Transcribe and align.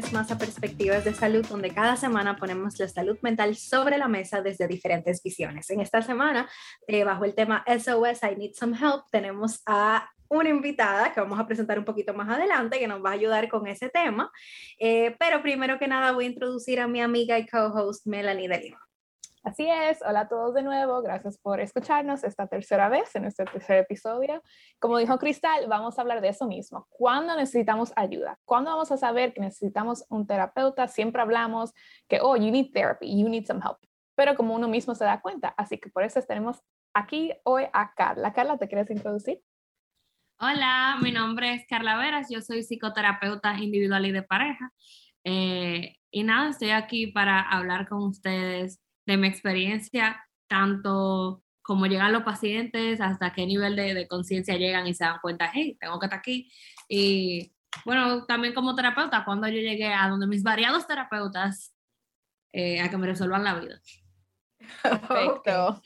vez 0.00 0.12
más 0.14 0.30
a 0.30 0.38
Perspectivas 0.38 1.04
de 1.04 1.12
Salud, 1.12 1.44
donde 1.46 1.74
cada 1.74 1.94
semana 1.94 2.34
ponemos 2.36 2.78
la 2.78 2.88
salud 2.88 3.18
mental 3.20 3.54
sobre 3.54 3.98
la 3.98 4.08
mesa 4.08 4.40
desde 4.40 4.66
diferentes 4.66 5.22
visiones. 5.22 5.68
En 5.68 5.80
esta 5.80 6.00
semana, 6.00 6.48
eh, 6.86 7.04
bajo 7.04 7.26
el 7.26 7.34
tema 7.34 7.62
SOS, 7.66 8.22
I 8.22 8.36
Need 8.36 8.54
Some 8.54 8.78
Help, 8.78 9.02
tenemos 9.10 9.60
a 9.66 10.08
una 10.30 10.48
invitada 10.48 11.12
que 11.12 11.20
vamos 11.20 11.38
a 11.38 11.46
presentar 11.46 11.78
un 11.78 11.84
poquito 11.84 12.14
más 12.14 12.30
adelante, 12.30 12.78
que 12.78 12.88
nos 12.88 13.04
va 13.04 13.10
a 13.10 13.12
ayudar 13.12 13.50
con 13.50 13.66
ese 13.66 13.90
tema. 13.90 14.30
Eh, 14.78 15.14
pero 15.18 15.42
primero 15.42 15.78
que 15.78 15.86
nada 15.86 16.12
voy 16.12 16.24
a 16.24 16.28
introducir 16.28 16.80
a 16.80 16.88
mi 16.88 17.02
amiga 17.02 17.38
y 17.38 17.46
co-host 17.46 18.06
Melanie 18.06 18.48
de 18.48 18.58
Lima. 18.58 18.89
Así 19.42 19.66
es, 19.66 20.02
hola 20.06 20.20
a 20.20 20.28
todos 20.28 20.52
de 20.52 20.62
nuevo, 20.62 21.00
gracias 21.00 21.38
por 21.38 21.60
escucharnos 21.60 22.24
esta 22.24 22.46
tercera 22.46 22.90
vez 22.90 23.16
en 23.16 23.24
este 23.24 23.46
tercer 23.46 23.78
episodio. 23.78 24.42
Como 24.78 24.98
dijo 24.98 25.18
Cristal, 25.18 25.66
vamos 25.66 25.98
a 25.98 26.02
hablar 26.02 26.20
de 26.20 26.28
eso 26.28 26.46
mismo. 26.46 26.86
¿Cuándo 26.90 27.34
necesitamos 27.34 27.90
ayuda? 27.96 28.38
¿Cuándo 28.44 28.70
vamos 28.70 28.92
a 28.92 28.98
saber 28.98 29.32
que 29.32 29.40
necesitamos 29.40 30.04
un 30.10 30.26
terapeuta? 30.26 30.88
Siempre 30.88 31.22
hablamos 31.22 31.72
que, 32.06 32.20
oh, 32.20 32.36
you 32.36 32.50
need 32.50 32.70
therapy, 32.74 33.18
you 33.18 33.30
need 33.30 33.46
some 33.46 33.60
help, 33.64 33.78
pero 34.14 34.36
como 34.36 34.54
uno 34.54 34.68
mismo 34.68 34.94
se 34.94 35.04
da 35.04 35.22
cuenta. 35.22 35.54
Así 35.56 35.78
que 35.78 35.88
por 35.88 36.04
eso 36.04 36.20
tenemos 36.20 36.60
aquí 36.92 37.32
hoy 37.44 37.64
a 37.72 37.94
Carla. 37.94 38.34
Carla, 38.34 38.58
¿te 38.58 38.68
quieres 38.68 38.90
introducir? 38.90 39.40
Hola, 40.38 40.98
mi 41.00 41.12
nombre 41.12 41.54
es 41.54 41.66
Carla 41.66 41.96
Veras, 41.96 42.28
yo 42.28 42.42
soy 42.42 42.62
psicoterapeuta 42.62 43.54
individual 43.58 44.04
y 44.04 44.12
de 44.12 44.22
pareja. 44.22 44.70
Eh, 45.24 45.96
y 46.10 46.24
nada, 46.24 46.50
estoy 46.50 46.70
aquí 46.70 47.06
para 47.06 47.40
hablar 47.40 47.88
con 47.88 48.02
ustedes 48.02 48.82
de 49.10 49.16
mi 49.16 49.26
experiencia, 49.26 50.24
tanto 50.48 51.42
como 51.62 51.86
llegan 51.86 52.12
los 52.12 52.22
pacientes, 52.22 53.00
hasta 53.00 53.32
qué 53.32 53.46
nivel 53.46 53.76
de, 53.76 54.08
conciencia 54.08 54.56
llegan 54.56 54.86
y 54.86 54.94
se 54.94 55.04
dan 55.04 55.18
cuenta, 55.20 55.50
hey, 55.52 55.76
tengo 55.80 55.98
que 55.98 56.06
estar 56.06 56.18
aquí. 56.18 56.50
Y 56.88 57.52
bueno, 57.84 58.24
también 58.26 58.54
como 58.54 58.74
terapeuta, 58.74 59.24
cuando 59.24 59.48
yo 59.48 59.60
llegué 59.60 59.92
a 59.92 60.08
donde 60.08 60.26
mis 60.26 60.42
variados 60.42 60.86
terapeutas 60.86 61.74
eh, 62.52 62.80
a 62.80 62.90
que 62.90 62.96
me 62.96 63.06
resuelvan 63.06 63.44
la 63.44 63.54
vida. 63.54 63.80
Perfecto. 64.82 65.82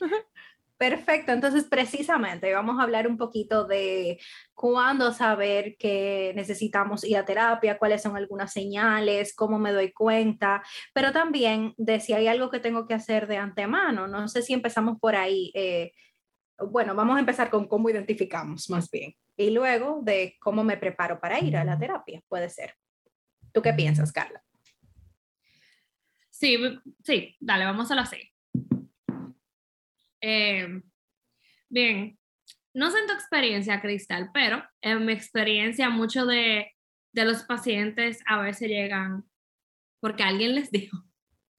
Perfecto, 0.77 1.31
entonces 1.31 1.63
precisamente 1.63 2.53
vamos 2.53 2.79
a 2.79 2.83
hablar 2.83 3.07
un 3.07 3.17
poquito 3.17 3.65
de 3.65 4.19
cuándo 4.53 5.13
saber 5.13 5.77
que 5.77 6.33
necesitamos 6.35 7.05
ir 7.05 7.15
a 7.15 7.23
terapia, 7.23 7.77
cuáles 7.77 8.01
son 8.01 8.17
algunas 8.17 8.51
señales, 8.51 9.33
cómo 9.33 9.57
me 9.57 9.71
doy 9.71 9.93
cuenta, 9.93 10.61
pero 10.93 11.13
también 11.13 11.73
de 11.77 12.01
si 12.01 12.11
hay 12.11 12.27
algo 12.27 12.49
que 12.49 12.59
tengo 12.59 12.85
que 12.87 12.93
hacer 12.93 13.25
de 13.27 13.37
antemano. 13.37 14.07
No 14.07 14.27
sé 14.27 14.41
si 14.41 14.51
empezamos 14.53 14.99
por 14.99 15.15
ahí. 15.15 15.49
Eh, 15.53 15.93
bueno, 16.57 16.93
vamos 16.93 17.15
a 17.15 17.21
empezar 17.21 17.49
con 17.49 17.67
cómo 17.69 17.89
identificamos 17.89 18.69
más 18.69 18.89
bien 18.91 19.15
y 19.37 19.51
luego 19.51 20.01
de 20.03 20.35
cómo 20.41 20.65
me 20.65 20.75
preparo 20.75 21.21
para 21.21 21.39
ir 21.39 21.55
a 21.55 21.63
la 21.63 21.79
terapia, 21.79 22.21
puede 22.27 22.49
ser. 22.49 22.75
¿Tú 23.53 23.61
qué 23.61 23.73
piensas, 23.73 24.11
Carla? 24.11 24.43
Sí, 26.29 26.57
sí, 27.01 27.33
dale, 27.39 27.63
vamos 27.63 27.89
a 27.91 27.95
lo 27.95 28.01
así. 28.01 28.34
Eh, 30.27 30.81
bien, 31.69 32.17
no 32.73 32.89
sé 32.89 32.97
en 32.97 33.05
tu 33.05 33.13
experiencia, 33.13 33.79
Cristal, 33.79 34.31
pero 34.33 34.63
en 34.81 35.05
mi 35.05 35.13
experiencia, 35.13 35.91
muchos 35.91 36.27
de, 36.27 36.73
de 37.13 37.25
los 37.25 37.43
pacientes 37.43 38.23
a 38.25 38.41
veces 38.41 38.69
llegan 38.69 39.23
porque 39.99 40.23
alguien 40.23 40.55
les 40.55 40.71
dijo. 40.71 40.97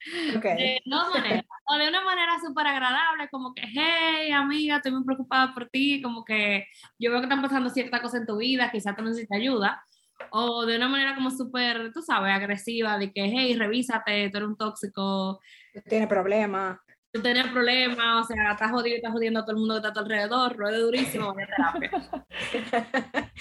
De 0.05 0.81
dos 0.85 1.15
maneras. 1.15 1.45
O 1.69 1.79
de 1.79 1.89
una 1.89 2.01
manera 2.05 2.41
súper 2.45 2.67
agradable, 2.67 3.29
como 3.31 3.55
que, 3.55 3.63
hey, 3.73 4.33
amiga, 4.33 4.77
estoy 4.77 4.91
muy 4.91 5.05
preocupada 5.05 5.55
por 5.55 5.69
ti, 5.69 6.03
como 6.03 6.25
que 6.25 6.67
yo 6.99 7.13
veo 7.13 7.21
que 7.21 7.27
están 7.27 7.43
pasando 7.43 7.71
cierta 7.71 8.03
cosa 8.03 8.19
en 8.19 8.27
tu 8.27 8.39
vida, 8.39 8.73
quizás 8.73 8.97
tú 8.97 9.05
necesitas 9.05 9.39
ayuda. 9.39 9.85
O 10.31 10.67
de 10.67 10.77
una 10.77 10.89
manera 10.89 11.15
como 11.15 11.31
súper, 11.31 11.93
tú 11.93 12.03
sabes, 12.03 12.33
agresiva, 12.35 12.99
de 12.99 13.13
que, 13.13 13.27
hey, 13.27 13.55
revísate, 13.55 14.29
tú 14.31 14.39
eres 14.39 14.49
un 14.49 14.57
tóxico. 14.57 15.41
Tiene 15.89 16.09
problemas 16.09 16.79
tener 17.23 17.53
problemas, 17.53 18.25
o 18.25 18.27
sea, 18.27 18.53
estás 18.53 18.71
jodido, 18.71 18.97
estás 18.97 19.13
jodiendo 19.13 19.41
a 19.41 19.45
todo 19.45 19.53
el 19.53 19.59
mundo 19.59 19.75
que 19.75 19.79
está 19.79 19.89
a 19.89 19.93
tu 19.93 20.01
alrededor, 20.01 20.57
ruede 20.57 20.79
durísimo, 20.79 21.35
vaya 21.35 21.47
terapia. 21.47 22.23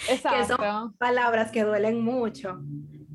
Exacto. 0.10 0.58
Que 0.58 0.64
son 0.64 0.94
palabras 0.98 1.52
que 1.52 1.64
duelen 1.64 2.02
mucho. 2.02 2.60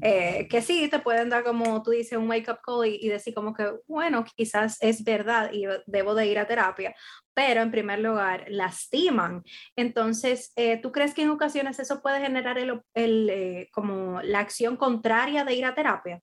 Eh, 0.03 0.49
que 0.49 0.63
sí, 0.63 0.89
te 0.89 0.99
pueden 0.99 1.29
dar 1.29 1.45
como 1.45 1.83
tú 1.83 1.91
dices 1.91 2.19
un 2.19 2.29
wake 2.29 2.51
up 2.51 2.61
call 2.65 2.87
y, 2.87 3.07
decir 3.09 3.35
como 3.35 3.53
que, 3.53 3.71
bueno, 3.87 4.25
quizás 4.35 4.79
es 4.81 5.05
verdad 5.05 5.51
y 5.53 5.67
debo 5.87 6.15
de 6.15 6.27
ir 6.27 6.39
a 6.39 6.47
terapia, 6.47 6.95
pero 7.35 7.61
en 7.61 7.71
primer 7.71 7.99
lugar 7.99 8.47
lastiman. 8.49 9.43
Entonces, 9.77 10.53
eh, 10.57 10.79
¿tú 10.79 10.91
crees 10.91 11.13
que 11.13 11.23
en 11.23 11.31
ocasiones 11.31 11.79
eso 11.79 12.01
puede 12.01 12.21
generar 12.21 12.59
el, 12.59 12.81
el 12.95 13.31
eh, 13.31 13.69
como 13.73 14.23
la 14.23 14.41
acción 14.41 14.77
contraria 14.77 15.45
de 15.45 15.55
ir 15.55 15.67
a 15.67 15.75
terapia? 15.75 16.21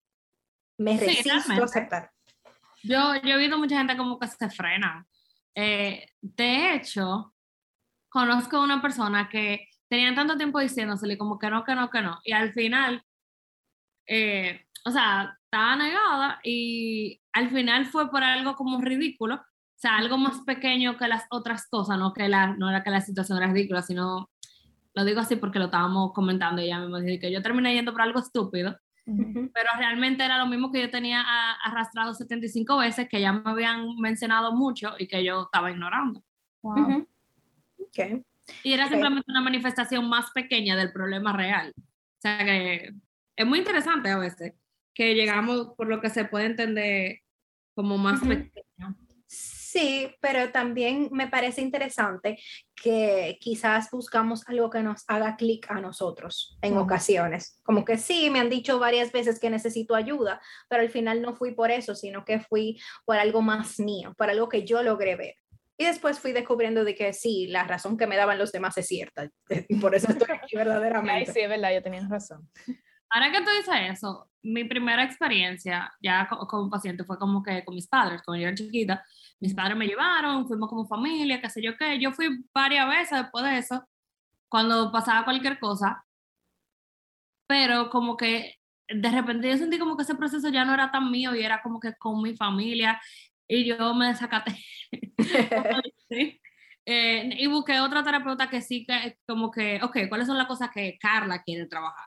Me 0.80 0.98
resisto 0.98 1.31
a 1.34 1.64
aceptar. 1.64 2.12
Yo, 2.84 3.16
yo 3.24 3.36
he 3.36 3.38
visto 3.38 3.58
mucha 3.58 3.78
gente 3.78 3.98
como 3.98 4.20
que 4.20 4.28
se 4.28 4.50
frena. 4.50 5.06
Eh, 5.56 6.10
de 6.22 6.76
hecho, 6.76 7.34
conozco 8.10 8.62
una 8.62 8.82
persona 8.82 9.30
que 9.30 9.68
tenían 9.90 10.16
tanto 10.16 10.38
tiempo 10.38 10.60
diciéndosele 10.60 11.18
como 11.18 11.40
que 11.40 11.50
no, 11.50 11.64
que 11.64 11.76
no, 11.76 11.90
que 11.90 12.02
no. 12.02 12.20
Y 12.24 12.32
al 12.34 12.54
final, 12.54 13.04
eh, 14.08 14.66
o 14.86 14.92
sea, 14.92 15.38
estaba 15.44 15.76
negada 15.76 16.40
y 16.44 17.22
al 17.34 17.50
final 17.50 17.86
fue 17.88 18.10
por 18.12 18.24
algo 18.24 18.56
como 18.56 18.80
ridículo. 18.82 19.36
O 19.36 19.80
sea, 19.80 19.98
algo 19.98 20.18
más 20.18 20.42
pequeño 20.42 20.98
que 20.98 21.08
las 21.08 21.26
otras 21.30 21.68
cosas, 21.70 21.98
no, 22.00 22.14
que 22.14 22.28
la, 22.28 22.56
no 22.56 22.70
era 22.70 22.84
que 22.84 22.90
la 22.90 23.02
situación 23.02 23.38
era 23.38 23.52
ridícula, 23.52 23.82
sino, 23.82 24.30
lo 24.94 25.06
digo 25.06 25.20
así 25.20 25.36
porque 25.36 25.60
lo 25.60 25.66
estábamos 25.66 26.14
comentando 26.14 26.62
y 26.62 26.66
ella 26.66 26.80
me 26.80 27.02
dijo 27.02 27.22
que 27.22 27.32
yo 27.32 27.42
terminé 27.44 27.74
yendo 27.74 27.92
por 27.92 28.02
algo 28.02 28.20
estúpido 28.20 28.78
pero 29.53 29.69
realmente 29.78 30.25
era 30.25 30.38
lo 30.38 30.47
mismo 30.47 30.72
que 30.72 30.81
yo 30.81 30.90
tenía 30.90 31.23
arrastrado 31.63 32.13
75 32.13 32.78
veces, 32.78 33.07
que 33.07 33.22
ya 33.22 33.31
me 33.31 33.50
habían 33.50 33.95
mencionado 33.97 34.53
mucho 34.53 34.95
y 35.00 35.07
que 35.07 35.23
yo 35.23 35.44
estaba 35.44 35.72
ignorando. 35.72 36.23
Wow. 36.62 37.07
okay. 37.88 38.22
Y 38.63 38.73
era 38.73 38.88
simplemente 38.88 39.31
una 39.31 39.41
manifestación 39.41 40.07
más 40.09 40.31
pequeña 40.31 40.75
del 40.75 40.91
problema 40.91 41.34
real. 41.34 41.73
O 41.78 42.22
sea 42.22 42.40
que 42.40 42.94
es 43.35 43.45
muy 43.45 43.59
interesante 43.59 44.09
a 44.09 44.18
veces 44.18 44.53
que 44.94 45.13
llegamos 45.13 45.74
por 45.78 45.88
lo 45.88 46.01
que 46.01 46.09
se 46.09 46.25
puede 46.25 46.47
entender 46.47 47.19
como 47.75 47.97
más 47.97 48.19
pequeño. 48.22 48.97
Sí, 49.78 50.10
pero 50.22 50.50
también 50.52 51.08
me 51.12 51.28
parece 51.28 51.62
interesante 51.62 52.40
que 52.74 53.38
quizás 53.40 53.92
buscamos 53.92 54.42
algo 54.48 54.72
que 54.72 54.82
nos 54.82 55.04
haga 55.08 55.36
clic 55.36 55.70
a 55.70 55.80
nosotros 55.80 56.58
en 56.64 56.78
ocasiones. 56.78 57.62
Como 57.62 57.86
que 57.86 58.00
sí, 58.00 58.32
me 58.32 58.40
han 58.40 58.50
dicho 58.50 58.80
varias 58.80 59.12
veces 59.12 59.40
que 59.40 59.52
necesito 59.52 59.94
ayuda, 59.94 60.42
pero 60.68 60.82
al 60.82 60.90
final 60.90 61.22
no 61.22 61.36
fui 61.36 61.52
por 61.54 61.70
eso, 61.70 61.94
sino 61.94 62.26
que 62.26 62.40
fui 62.40 62.82
por 63.06 63.18
algo 63.20 63.44
más 63.44 63.80
mío, 63.80 64.16
por 64.18 64.32
algo 64.32 64.50
que 64.50 64.66
yo 64.66 64.82
logré 64.82 65.16
ver. 65.16 65.36
Y 65.78 65.86
después 65.86 66.18
fui 66.18 66.32
descubriendo 66.32 66.84
de 66.84 66.96
que 66.96 67.14
sí, 67.14 67.46
la 67.46 67.64
razón 67.64 68.00
que 68.00 68.08
me 68.08 68.18
daban 68.18 68.40
los 68.40 68.52
demás 68.52 68.76
es 68.80 68.88
cierta. 68.88 69.30
Y 69.70 69.76
por 69.76 69.94
eso 69.94 70.12
estoy 70.12 70.36
aquí 70.36 70.56
verdaderamente. 70.56 71.32
sí, 71.32 71.42
es 71.42 71.50
verdad, 71.50 71.72
yo 71.72 71.84
tenía 71.84 72.02
razón. 72.10 72.50
Ahora 73.12 73.32
que 73.32 73.42
tú 73.42 73.52
dices 73.52 73.76
eso, 73.92 74.30
mi 74.42 74.64
primera 74.64 75.04
experiencia 75.04 75.94
ya 76.02 76.28
como 76.28 76.70
paciente 76.70 77.04
fue 77.04 77.18
como 77.18 77.44
que 77.44 77.64
con 77.64 77.76
mis 77.76 77.88
padres, 77.88 78.22
cuando 78.24 78.42
yo 78.42 78.48
era 78.48 78.56
chiquita, 78.56 79.06
mis 79.40 79.53
padres 79.53 79.78
me 79.78 79.88
llevaron, 79.88 80.48
fuimos 80.48 80.70
como 80.70 80.88
familia, 80.88 81.42
qué 81.42 81.50
sé 81.50 81.62
yo 81.62 81.78
qué. 81.78 82.00
Yo 82.00 82.12
fui 82.12 82.28
varias 82.53 82.88
veces 82.88 83.22
después 83.22 83.46
de 83.46 83.58
eso, 83.58 83.88
cuando 84.50 84.92
pasaba 84.92 85.25
cualquier 85.25 85.59
cosa, 85.59 86.03
pero 87.48 87.90
como 87.90 88.18
que 88.18 88.56
de 88.90 89.12
repente 89.12 89.50
yo 89.50 89.58
sentí 89.58 89.78
como 89.78 89.98
que 89.98 90.03
ese 90.03 90.16
proceso 90.16 90.50
ya 90.50 90.66
no 90.66 90.74
era 90.74 90.92
tan 90.92 91.12
mío 91.12 91.36
y 91.36 91.44
era 91.44 91.62
como 91.62 91.80
que 91.80 91.94
con 91.96 92.22
mi 92.22 92.36
familia 92.36 93.02
y 93.48 93.66
yo 93.66 93.94
me 93.94 94.08
desacaté. 94.08 94.57
Eh, 96.89 97.31
y 97.39 97.48
busqué 97.48 97.81
otra 97.81 98.01
terapeuta 98.01 98.50
que 98.50 98.62
sí, 98.62 98.86
que 98.86 99.18
como 99.28 99.51
que, 99.51 99.81
ok, 99.84 100.07
¿cuáles 100.07 100.25
son 100.25 100.38
las 100.38 100.48
cosas 100.48 100.69
que 100.74 100.98
Carla 100.98 101.44
quiere 101.44 101.66
trabajar? 101.66 102.06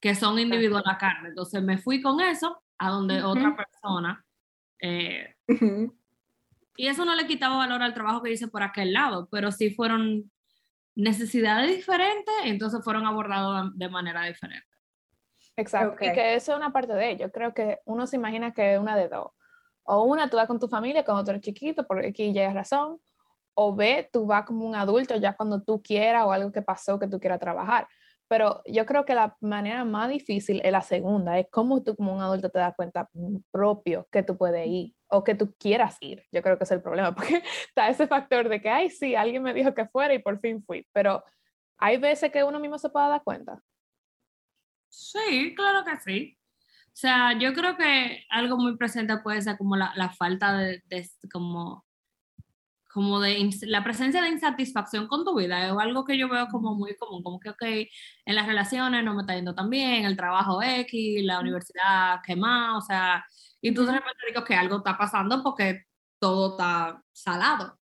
Que 0.00 0.14
son 0.14 0.38
individual 0.38 0.82
a 0.86 0.96
carne. 0.96 1.28
Entonces 1.28 1.62
me 1.62 1.76
fui 1.76 2.00
con 2.00 2.22
eso 2.22 2.62
a 2.78 2.88
donde 2.88 3.22
otra 3.22 3.54
persona 3.54 4.24
eh, 4.80 5.34
y 6.76 6.88
eso 6.88 7.04
no 7.04 7.14
le 7.14 7.26
quitaba 7.26 7.56
valor 7.56 7.82
al 7.82 7.94
trabajo 7.94 8.22
que 8.22 8.32
hice 8.32 8.48
por 8.48 8.62
aquel 8.62 8.92
lado, 8.92 9.28
pero 9.30 9.52
sí 9.52 9.70
fueron 9.70 10.30
necesidades 10.94 11.74
diferentes, 11.74 12.34
entonces 12.44 12.82
fueron 12.82 13.06
abordados 13.06 13.70
de 13.76 13.88
manera 13.88 14.24
diferente. 14.24 14.66
Exacto, 15.56 16.04
y 16.04 16.12
que 16.12 16.34
eso 16.34 16.52
es 16.52 16.58
una 16.58 16.72
parte 16.72 16.94
de 16.94 17.10
ello. 17.10 17.30
Creo 17.30 17.54
que 17.54 17.78
uno 17.84 18.06
se 18.06 18.16
imagina 18.16 18.52
que 18.52 18.74
es 18.74 18.80
una 18.80 18.96
de 18.96 19.08
dos. 19.08 19.28
O 19.84 20.04
una, 20.04 20.28
tú 20.28 20.36
vas 20.36 20.46
con 20.46 20.58
tu 20.58 20.68
familia 20.68 21.04
cuando 21.04 21.24
tú 21.24 21.30
eres 21.30 21.42
chiquito, 21.42 21.86
porque 21.86 22.08
aquí 22.08 22.32
ya 22.32 22.48
hay 22.48 22.54
razón. 22.54 23.00
O 23.54 23.74
B, 23.74 24.08
tú 24.12 24.26
vas 24.26 24.44
como 24.44 24.66
un 24.66 24.74
adulto 24.74 25.14
ya 25.16 25.36
cuando 25.36 25.62
tú 25.62 25.80
quieras 25.80 26.24
o 26.24 26.32
algo 26.32 26.50
que 26.50 26.62
pasó 26.62 26.98
que 26.98 27.06
tú 27.06 27.20
quieras 27.20 27.38
trabajar. 27.38 27.86
Pero 28.26 28.62
yo 28.66 28.86
creo 28.86 29.04
que 29.04 29.14
la 29.14 29.36
manera 29.40 29.84
más 29.84 30.08
difícil 30.08 30.60
es 30.64 30.72
la 30.72 30.80
segunda, 30.80 31.38
es 31.38 31.46
cómo 31.50 31.82
tú 31.82 31.94
como 31.94 32.14
un 32.14 32.22
adulto 32.22 32.48
te 32.48 32.58
das 32.58 32.74
cuenta 32.74 33.08
propio 33.52 34.08
que 34.10 34.22
tú 34.22 34.36
puedes 34.36 34.66
ir 34.66 34.94
o 35.14 35.22
que 35.22 35.34
tú 35.34 35.54
quieras 35.58 35.96
ir. 36.00 36.24
Yo 36.32 36.42
creo 36.42 36.58
que 36.58 36.64
es 36.64 36.70
el 36.70 36.82
problema, 36.82 37.14
porque 37.14 37.42
está 37.68 37.88
ese 37.88 38.06
factor 38.06 38.48
de 38.48 38.60
que, 38.60 38.68
ay, 38.68 38.90
sí, 38.90 39.14
alguien 39.14 39.42
me 39.42 39.54
dijo 39.54 39.74
que 39.74 39.86
fuera 39.86 40.14
y 40.14 40.18
por 40.18 40.40
fin 40.40 40.62
fui, 40.64 40.86
pero 40.92 41.22
hay 41.78 41.98
veces 41.98 42.32
que 42.32 42.44
uno 42.44 42.58
mismo 42.58 42.78
se 42.78 42.90
puede 42.90 43.08
dar 43.08 43.22
cuenta. 43.22 43.60
Sí, 44.88 45.54
claro 45.56 45.84
que 45.84 45.96
sí. 45.98 46.38
O 46.86 46.96
sea, 46.96 47.36
yo 47.38 47.52
creo 47.54 47.76
que 47.76 48.24
algo 48.30 48.56
muy 48.56 48.76
presente 48.76 49.16
puede 49.18 49.42
ser 49.42 49.56
como 49.58 49.76
la, 49.76 49.92
la 49.96 50.10
falta 50.10 50.56
de, 50.56 50.82
de, 50.86 51.08
como, 51.32 51.84
como 52.92 53.18
de 53.20 53.50
la 53.62 53.82
presencia 53.82 54.22
de 54.22 54.28
insatisfacción 54.28 55.08
con 55.08 55.24
tu 55.24 55.36
vida. 55.36 55.66
Es 55.66 55.72
algo 55.76 56.04
que 56.04 56.16
yo 56.16 56.28
veo 56.28 56.46
como 56.48 56.74
muy 56.76 56.96
común, 56.96 57.22
como 57.24 57.40
que, 57.40 57.50
ok, 57.50 57.62
en 57.62 58.34
las 58.36 58.46
relaciones 58.46 59.04
no 59.04 59.14
me 59.14 59.22
está 59.22 59.34
yendo 59.34 59.54
tan 59.54 59.70
bien, 59.70 60.04
el 60.04 60.16
trabajo 60.16 60.62
X, 60.62 61.24
la 61.24 61.40
universidad, 61.40 62.20
¿qué 62.24 62.36
más? 62.36 62.84
O 62.84 62.86
sea, 62.86 63.24
y 63.64 63.72
tú 63.72 63.86
de 63.86 63.92
repente 63.92 64.26
digo 64.28 64.44
que 64.44 64.54
algo 64.54 64.76
está 64.76 64.98
pasando 64.98 65.42
porque 65.42 65.86
todo 66.20 66.50
está 66.50 67.02
salado. 67.12 67.78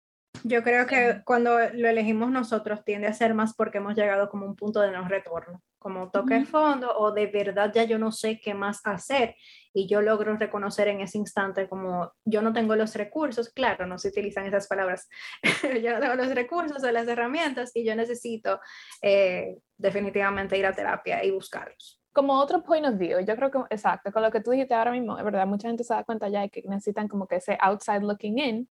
Yo 0.44 0.64
creo 0.64 0.88
que 0.88 1.22
cuando 1.24 1.52
lo 1.72 1.88
elegimos 1.88 2.32
nosotros 2.32 2.84
tiende 2.84 3.06
a 3.06 3.14
ser 3.14 3.36
más 3.36 3.54
porque 3.54 3.78
hemos 3.78 3.96
llegado 3.96 4.28
como 4.28 4.48
un 4.48 4.56
punto 4.56 4.82
de 4.82 4.92
no 4.92 5.08
retorno, 5.08 5.62
como 5.78 6.10
toque 6.10 6.36
el 6.36 6.48
fondo 6.48 6.98
o 6.98 7.12
de 7.12 7.28
verdad 7.28 7.72
ya 7.72 7.84
yo 7.84 8.00
no 8.00 8.12
sé 8.12 8.40
qué 8.44 8.56
más 8.56 8.82
hacer 8.86 9.36
y 9.72 9.88
yo 9.88 10.02
logro 10.02 10.36
reconocer 10.36 10.88
en 10.88 11.02
ese 11.02 11.20
instante 11.20 11.70
como 11.70 12.12
yo 12.26 12.42
no 12.42 12.54
tengo 12.54 12.76
los 12.76 12.96
recursos, 12.96 13.50
claro, 13.50 13.86
no 13.86 14.00
se 14.00 14.08
utilizan 14.08 14.48
esas 14.48 14.68
palabras, 14.68 15.08
yo 15.84 15.94
no 15.94 16.00
tengo 16.00 16.16
los 16.16 16.34
recursos 16.34 16.84
o 16.84 16.92
las 16.92 17.08
herramientas 17.08 17.70
y 17.76 17.86
yo 17.86 17.96
necesito 17.96 18.60
eh, 19.04 19.60
definitivamente 19.78 20.58
ir 20.58 20.66
a 20.66 20.74
terapia 20.74 21.24
y 21.24 21.30
buscarlos 21.30 21.97
como 22.18 22.34
otro 22.34 22.64
point 22.64 22.84
of 22.84 22.98
view, 22.98 23.20
yo 23.20 23.36
creo 23.36 23.52
que, 23.52 23.60
exacto, 23.70 24.12
con 24.12 24.24
lo 24.24 24.32
que 24.32 24.42
tú 24.42 24.50
dijiste 24.50 24.74
ahora 24.74 24.90
mismo, 24.90 25.20
es 25.20 25.24
verdad, 25.24 25.46
mucha 25.46 25.68
gente 25.68 25.84
se 25.84 25.94
da 25.94 26.04
cuenta 26.04 26.28
ya 26.30 26.42
de 26.42 26.50
que 26.50 26.64
necesitan 26.68 27.08
como 27.08 27.28
que 27.28 27.36
ese 27.36 27.60
outside 27.62 28.02
looking 28.02 28.40
in, 28.40 28.70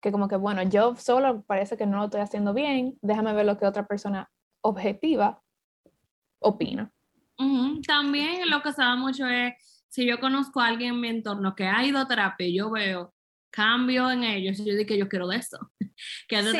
que 0.00 0.12
como 0.12 0.28
que, 0.28 0.36
bueno, 0.36 0.62
yo 0.62 0.94
solo 0.94 1.42
parece 1.42 1.76
que 1.76 1.84
no 1.84 1.96
lo 1.96 2.04
estoy 2.04 2.20
haciendo 2.20 2.54
bien, 2.54 2.96
déjame 3.02 3.32
ver 3.32 3.44
lo 3.44 3.58
que 3.58 3.66
otra 3.66 3.88
persona 3.88 4.30
objetiva 4.60 5.42
opina. 6.38 6.92
También 7.84 8.48
lo 8.48 8.62
que 8.62 8.72
se 8.72 8.82
da 8.82 8.94
mucho 8.94 9.26
es, 9.26 9.54
si 9.88 10.06
yo 10.06 10.20
conozco 10.20 10.60
a 10.60 10.68
alguien 10.68 10.94
en 10.94 11.00
mi 11.00 11.08
entorno 11.08 11.56
que 11.56 11.66
ha 11.66 11.84
ido 11.84 11.98
a 11.98 12.06
terapia 12.06 12.46
yo 12.48 12.70
veo 12.70 13.12
cambio 13.50 14.10
en 14.10 14.24
ellos, 14.24 14.58
yo 14.58 14.74
digo 14.74 14.86
que 14.86 14.98
yo 14.98 15.08
quiero 15.08 15.28
de 15.28 15.36
eso. 15.38 15.58
que 16.28 16.42
sí. 16.42 16.58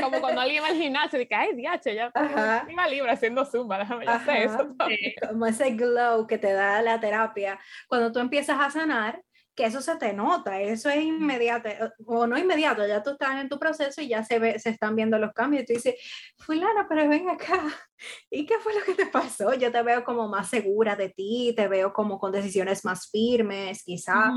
Como 0.00 0.20
cuando 0.20 0.40
alguien 0.40 0.62
va 0.62 0.68
al 0.68 0.76
gimnasio 0.76 1.18
y 1.18 1.22
dice, 1.22 1.34
ay, 1.34 1.54
diache, 1.54 1.94
ya 1.94 2.12
una 2.70 2.88
libra 2.88 3.12
haciendo 3.12 3.44
zumba, 3.44 3.78
déjame 3.78 4.04
ya 4.04 4.14
hacer 4.14 4.36
eso. 4.42 4.76
Como 5.28 5.46
ese 5.46 5.70
glow 5.70 6.26
que 6.26 6.38
te 6.38 6.52
da 6.52 6.82
la 6.82 7.00
terapia. 7.00 7.58
Cuando 7.88 8.12
tú 8.12 8.18
empiezas 8.18 8.58
a 8.60 8.70
sanar, 8.70 9.22
que 9.54 9.64
eso 9.64 9.80
se 9.80 9.96
te 9.96 10.12
nota, 10.12 10.60
eso 10.60 10.88
es 10.88 11.02
inmediato, 11.02 11.68
o 12.06 12.26
no 12.26 12.38
inmediato, 12.38 12.86
ya 12.86 13.02
tú 13.02 13.10
estás 13.10 13.40
en 13.40 13.48
tu 13.48 13.58
proceso 13.58 14.00
y 14.00 14.08
ya 14.08 14.24
se, 14.24 14.38
ve, 14.38 14.58
se 14.58 14.70
están 14.70 14.96
viendo 14.96 15.18
los 15.18 15.32
cambios 15.32 15.62
y 15.62 15.66
tú 15.66 15.72
dices, 15.74 15.94
fulana, 16.38 16.86
pero 16.88 17.08
ven 17.08 17.28
acá, 17.28 17.60
¿y 18.30 18.46
qué 18.46 18.54
fue 18.60 18.74
lo 18.74 18.84
que 18.84 18.94
te 18.94 19.06
pasó? 19.06 19.54
Yo 19.54 19.70
te 19.72 19.82
veo 19.82 20.04
como 20.04 20.28
más 20.28 20.48
segura 20.48 20.96
de 20.96 21.10
ti, 21.10 21.52
te 21.56 21.68
veo 21.68 21.92
como 21.92 22.18
con 22.18 22.32
decisiones 22.32 22.84
más 22.84 23.10
firmes, 23.10 23.82
quizá, 23.82 24.32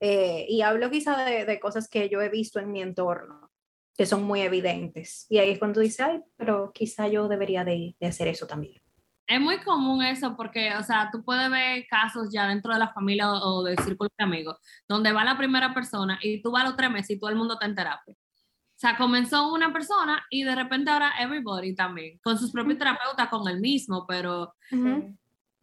eh, 0.00 0.46
y 0.48 0.62
hablo 0.62 0.90
quizá 0.90 1.24
de, 1.24 1.44
de, 1.44 1.60
cosas 1.60 1.88
que 1.88 2.08
yo 2.08 2.22
he 2.22 2.28
visto 2.28 2.60
en 2.60 2.70
mi 2.70 2.82
entorno, 2.82 3.50
que 3.96 4.06
son 4.06 4.22
muy 4.22 4.42
evidentes, 4.42 5.26
y 5.28 5.38
ahí 5.38 5.50
es 5.50 5.58
cuando 5.58 5.80
tú 5.80 5.80
dices, 5.80 6.00
ay, 6.00 6.22
pero 6.36 6.70
quizá 6.72 7.08
yo 7.08 7.28
debería 7.28 7.64
de, 7.64 7.96
de 7.98 8.06
hacer 8.06 8.28
eso 8.28 8.46
también 8.46 8.85
es 9.26 9.40
muy 9.40 9.58
común 9.58 10.02
eso 10.02 10.36
porque, 10.36 10.74
o 10.76 10.82
sea, 10.82 11.10
tú 11.10 11.24
puedes 11.24 11.50
ver 11.50 11.86
casos 11.88 12.28
ya 12.32 12.46
dentro 12.46 12.72
de 12.72 12.78
la 12.78 12.92
familia 12.92 13.32
o, 13.32 13.64
del 13.64 13.78
círculo 13.78 14.10
de 14.16 14.24
amigos, 14.24 14.56
donde 14.88 15.12
va 15.12 15.24
la 15.24 15.36
primera 15.36 15.74
persona 15.74 16.18
y 16.22 16.40
tú 16.42 16.52
vas 16.52 16.62
a 16.62 16.68
los 16.68 16.76
tres 16.76 16.90
meses 16.90 17.10
y 17.10 17.18
todo 17.18 17.30
el 17.30 17.36
mundo 17.36 17.54
está 17.54 17.66
en 17.66 17.74
terapia. 17.74 18.14
O 18.14 18.78
sea, 18.78 18.96
comenzó 18.96 19.52
una 19.52 19.72
persona 19.72 20.24
y 20.30 20.44
de 20.44 20.54
repente 20.54 20.90
ahora 20.90 21.12
everybody 21.18 21.74
también, 21.74 22.20
con 22.22 22.38
sus 22.38 22.52
propios 22.52 22.78
terapeutas, 22.78 23.28
con 23.28 23.48
el 23.48 23.58
mismo, 23.58 24.06
pero 24.06 24.54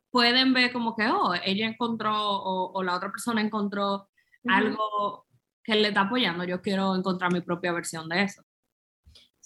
pueden 0.09 0.53
ver 0.53 0.73
como 0.73 0.95
que, 0.95 1.07
oh, 1.07 1.33
ella 1.43 1.67
encontró 1.67 2.13
o, 2.15 2.83
la 2.83 2.95
otra 2.95 3.11
persona 3.11 3.41
encontró 3.41 4.09
algo 4.47 5.25
que 5.63 5.75
le 5.75 5.89
está 5.89 6.01
apoyando, 6.01 6.43
yo 6.43 6.61
quiero 6.61 6.95
encontrar 6.95 7.31
mi 7.31 7.41
propia 7.41 7.71
versión 7.71 8.09
de 8.09 8.23
eso. 8.23 8.43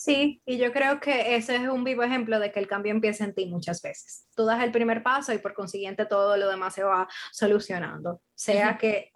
Sí, 0.07 0.41
y 0.45 0.57
yo 0.57 0.71
creo 0.71 1.01
que 1.01 1.35
ese 1.35 1.57
es 1.57 1.67
un 1.67 1.83
vivo 1.83 2.01
ejemplo 2.01 2.39
de 2.39 2.49
que 2.49 2.61
el 2.61 2.67
cambio 2.69 2.93
empieza 2.93 3.25
en 3.25 3.35
ti 3.35 3.45
muchas 3.45 3.81
veces. 3.81 4.25
Tú 4.37 4.45
das 4.45 4.63
el 4.63 4.71
primer 4.71 5.03
paso 5.03 5.33
y 5.33 5.37
por 5.37 5.53
consiguiente 5.53 6.05
todo 6.05 6.37
lo 6.37 6.47
demás 6.47 6.75
se 6.75 6.83
va 6.83 7.09
solucionando. 7.33 8.21
Sea 8.33 8.77
que... 8.77 9.11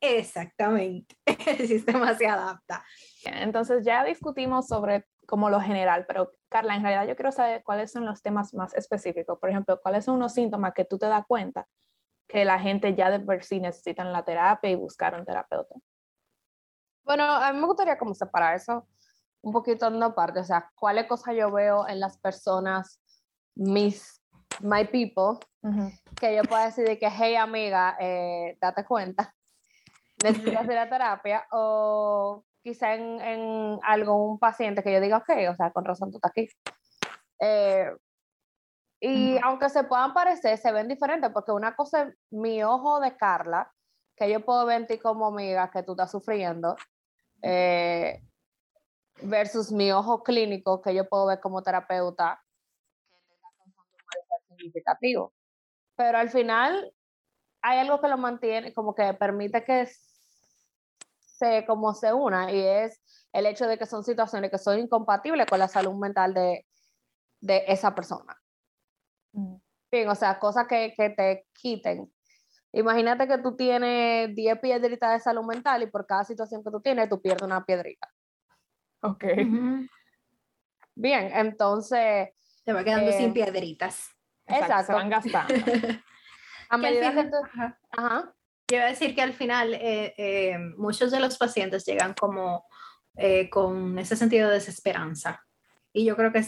Exactamente, 0.00 1.16
el 1.46 1.68
sistema 1.68 2.12
se 2.16 2.26
adapta. 2.26 2.84
Entonces 3.24 3.84
ya 3.84 4.02
discutimos 4.02 4.66
sobre 4.66 5.06
como 5.24 5.50
lo 5.50 5.60
general, 5.60 6.04
pero 6.08 6.32
Carla, 6.48 6.74
en 6.74 6.82
realidad 6.82 7.06
yo 7.06 7.14
quiero 7.14 7.30
saber 7.30 7.62
cuáles 7.62 7.92
son 7.92 8.04
los 8.04 8.22
temas 8.22 8.52
más 8.54 8.74
específicos. 8.74 9.38
Por 9.38 9.50
ejemplo, 9.50 9.80
cuáles 9.80 10.04
son 10.04 10.18
los 10.18 10.34
síntomas 10.34 10.74
que 10.74 10.84
tú 10.84 10.98
te 10.98 11.06
das 11.06 11.24
cuenta 11.28 11.68
que 12.26 12.44
la 12.44 12.58
gente 12.58 12.96
ya 12.96 13.08
de 13.08 13.20
por 13.20 13.40
sí 13.44 13.60
necesitan 13.60 14.12
la 14.12 14.24
terapia 14.24 14.68
y 14.68 14.74
buscar 14.74 15.14
un 15.14 15.24
terapeuta. 15.24 15.76
Bueno, 17.04 17.22
a 17.22 17.52
mí 17.52 17.60
me 17.60 17.66
gustaría 17.66 17.96
como 17.96 18.16
separar 18.16 18.56
eso 18.56 18.88
un 19.42 19.52
poquito 19.52 19.86
en 19.88 20.02
aparte, 20.02 20.40
o 20.40 20.44
sea, 20.44 20.70
cuáles 20.74 21.06
cosas 21.06 21.34
yo 21.36 21.50
veo 21.50 21.86
en 21.88 22.00
las 22.00 22.18
personas, 22.18 23.00
mis, 23.54 24.22
my 24.60 24.84
people, 24.84 25.38
que 26.16 26.36
yo 26.36 26.42
pueda 26.44 26.66
decir 26.66 26.86
de 26.86 26.98
que, 26.98 27.10
hey 27.10 27.36
amiga, 27.36 27.96
eh, 28.00 28.56
date 28.60 28.84
cuenta, 28.84 29.34
necesitas 30.22 30.64
ir 30.66 30.78
a 30.78 30.88
terapia, 30.88 31.46
o 31.50 32.44
quizá 32.62 32.94
en, 32.94 33.20
en 33.20 33.78
algún 33.82 34.38
paciente 34.38 34.82
que 34.82 34.92
yo 34.92 35.00
diga, 35.00 35.18
ok, 35.18 35.30
o 35.50 35.54
sea, 35.56 35.72
con 35.72 35.84
razón 35.84 36.10
tú 36.10 36.18
estás 36.18 36.30
aquí. 36.30 36.48
Eh, 37.40 37.90
y 39.00 39.36
aunque 39.42 39.68
se 39.68 39.82
puedan 39.82 40.14
parecer, 40.14 40.56
se 40.58 40.70
ven 40.70 40.86
diferentes, 40.86 41.30
porque 41.32 41.50
una 41.50 41.74
cosa 41.74 42.02
es 42.02 42.14
mi 42.30 42.62
ojo 42.62 43.00
de 43.00 43.16
Carla, 43.16 43.68
que 44.16 44.30
yo 44.30 44.44
puedo 44.44 44.64
ver 44.64 44.82
en 44.82 44.86
ti 44.86 44.98
como 44.98 45.26
amiga 45.26 45.72
que 45.72 45.82
tú 45.82 45.92
estás 45.92 46.12
sufriendo, 46.12 46.76
eh, 47.42 48.22
versus 49.24 49.72
mi 49.72 49.92
ojo 49.92 50.22
clínico 50.22 50.82
que 50.82 50.94
yo 50.94 51.08
puedo 51.08 51.26
ver 51.26 51.40
como 51.40 51.62
terapeuta 51.62 52.42
que 54.48 54.56
significativo. 54.56 55.32
Pero 55.96 56.18
al 56.18 56.30
final 56.30 56.92
hay 57.62 57.78
algo 57.78 58.00
que 58.00 58.08
lo 58.08 58.18
mantiene, 58.18 58.72
como 58.72 58.94
que 58.94 59.14
permite 59.14 59.64
que 59.64 59.88
se, 61.18 61.64
como 61.66 61.94
se 61.94 62.12
una, 62.12 62.52
y 62.52 62.60
es 62.60 63.00
el 63.32 63.46
hecho 63.46 63.66
de 63.66 63.78
que 63.78 63.86
son 63.86 64.04
situaciones 64.04 64.50
que 64.50 64.58
son 64.58 64.78
incompatibles 64.78 65.46
con 65.46 65.58
la 65.58 65.68
salud 65.68 65.94
mental 65.94 66.34
de, 66.34 66.66
de 67.40 67.64
esa 67.68 67.94
persona. 67.94 68.36
Mm. 69.32 69.56
Bien, 69.90 70.08
o 70.08 70.14
sea, 70.14 70.38
cosas 70.38 70.66
que, 70.66 70.94
que 70.96 71.10
te 71.10 71.46
quiten. 71.52 72.10
Imagínate 72.72 73.28
que 73.28 73.38
tú 73.38 73.54
tienes 73.54 74.34
10 74.34 74.58
piedritas 74.60 75.12
de 75.12 75.20
salud 75.20 75.44
mental 75.44 75.82
y 75.82 75.86
por 75.86 76.06
cada 76.06 76.24
situación 76.24 76.64
que 76.64 76.70
tú 76.70 76.80
tienes, 76.80 77.08
tú 77.08 77.20
pierdes 77.20 77.42
una 77.42 77.64
piedrita. 77.64 78.08
Ok. 79.02 79.24
Bien, 80.94 81.30
entonces... 81.32 82.30
Te 82.64 82.72
va 82.72 82.84
quedando 82.84 83.10
sin 83.12 83.30
eh, 83.30 83.32
piedritas. 83.32 84.10
Exacto. 84.46 84.86
Se 84.86 84.92
van 84.92 85.10
gastando. 85.10 85.54
a 86.68 86.76
medida 86.78 87.12
que, 87.12 87.30
ajá. 87.90 88.34
Quiero 88.66 88.86
decir 88.86 89.14
que 89.14 89.22
al 89.22 89.32
final 89.32 89.74
eh, 89.74 90.14
eh, 90.16 90.58
muchos 90.76 91.10
de 91.10 91.18
los 91.20 91.36
pacientes 91.36 91.84
llegan 91.84 92.14
como 92.14 92.64
con 93.50 93.98
ese 93.98 94.16
sentido 94.16 94.48
de 94.48 94.54
desesperanza 94.54 95.44
y 95.92 96.04
yo 96.04 96.16
creo 96.16 96.32
que 96.32 96.42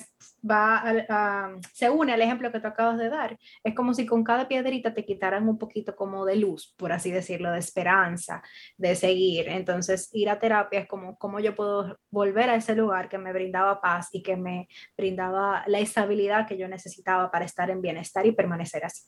va 0.49 0.83
a, 1.09 1.57
se 1.73 1.91
une 1.91 2.13
al 2.13 2.23
ejemplo 2.23 2.51
que 2.51 2.61
tú 2.61 2.67
acabas 2.67 2.99
de 2.99 3.09
dar. 3.09 3.39
Es 3.63 3.75
como 3.75 3.95
si 3.95 4.07
con 4.07 4.25
cada 4.25 4.49
piedrita 4.49 4.95
te 4.95 5.05
quitaran 5.05 5.49
un 5.49 5.59
poquito 5.59 5.95
como 5.95 6.25
de 6.25 6.37
luz, 6.37 6.75
por 6.77 6.93
así 6.93 7.11
decirlo, 7.11 7.53
de 7.53 7.59
esperanza, 7.59 8.43
de 8.77 8.95
seguir. 8.95 9.49
Entonces, 9.49 10.09
ir 10.13 10.31
a 10.31 10.39
terapia 10.39 10.81
es 10.81 10.89
como 10.89 11.19
cómo 11.19 11.41
yo 11.41 11.55
puedo 11.55 11.99
volver 12.11 12.51
a 12.51 12.57
ese 12.57 12.75
lugar 12.75 13.09
que 13.09 13.19
me 13.19 13.33
brindaba 13.33 13.81
paz 13.81 14.09
y 14.13 14.23
que 14.23 14.37
me 14.37 14.69
brindaba 14.97 15.65
la 15.67 15.79
estabilidad 15.79 16.47
que 16.47 16.57
yo 16.57 16.69
necesitaba 16.69 17.31
para 17.31 17.45
estar 17.45 17.71
en 17.71 17.83
bienestar 17.83 18.27
y 18.27 18.33
permanecer 18.33 18.85
así. 18.85 19.05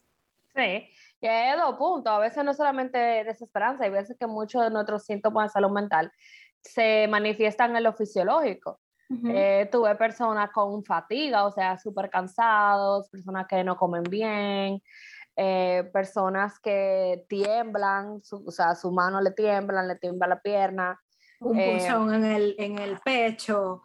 Sí, 0.54 0.88
y 1.20 1.26
hay 1.26 1.58
dos 1.58 1.76
puntos. 1.76 2.12
A 2.12 2.18
veces 2.18 2.42
no 2.44 2.54
solamente 2.54 2.98
desesperanza, 2.98 3.84
hay 3.84 3.90
veces 3.90 4.16
que 4.18 4.26
muchos 4.26 4.62
de 4.62 4.70
nuestros 4.70 5.04
síntomas 5.04 5.50
de 5.50 5.52
salud 5.52 5.70
mental 5.70 6.10
se 6.62 7.06
manifiestan 7.08 7.76
en 7.76 7.82
lo 7.82 7.92
fisiológico. 7.92 8.80
Eh, 9.08 9.68
tuve 9.70 9.94
personas 9.94 10.50
con 10.50 10.84
fatiga, 10.84 11.44
o 11.46 11.52
sea, 11.52 11.78
súper 11.78 12.10
cansados, 12.10 13.08
personas 13.08 13.46
que 13.46 13.62
no 13.62 13.76
comen 13.76 14.02
bien, 14.02 14.82
eh, 15.36 15.88
personas 15.92 16.58
que 16.58 17.24
tiemblan, 17.28 18.20
o 18.30 18.50
sea, 18.50 18.74
su 18.74 18.90
mano 18.90 19.20
le 19.20 19.30
tiemblan, 19.30 19.86
le 19.86 19.96
tiembla 19.96 20.26
la 20.26 20.40
pierna. 20.40 21.00
Un 21.38 21.58
eh, 21.58 21.72
pulsón 21.72 22.14
en 22.14 22.24
el, 22.24 22.56
en 22.58 22.78
el 22.78 22.98
pecho, 23.00 23.82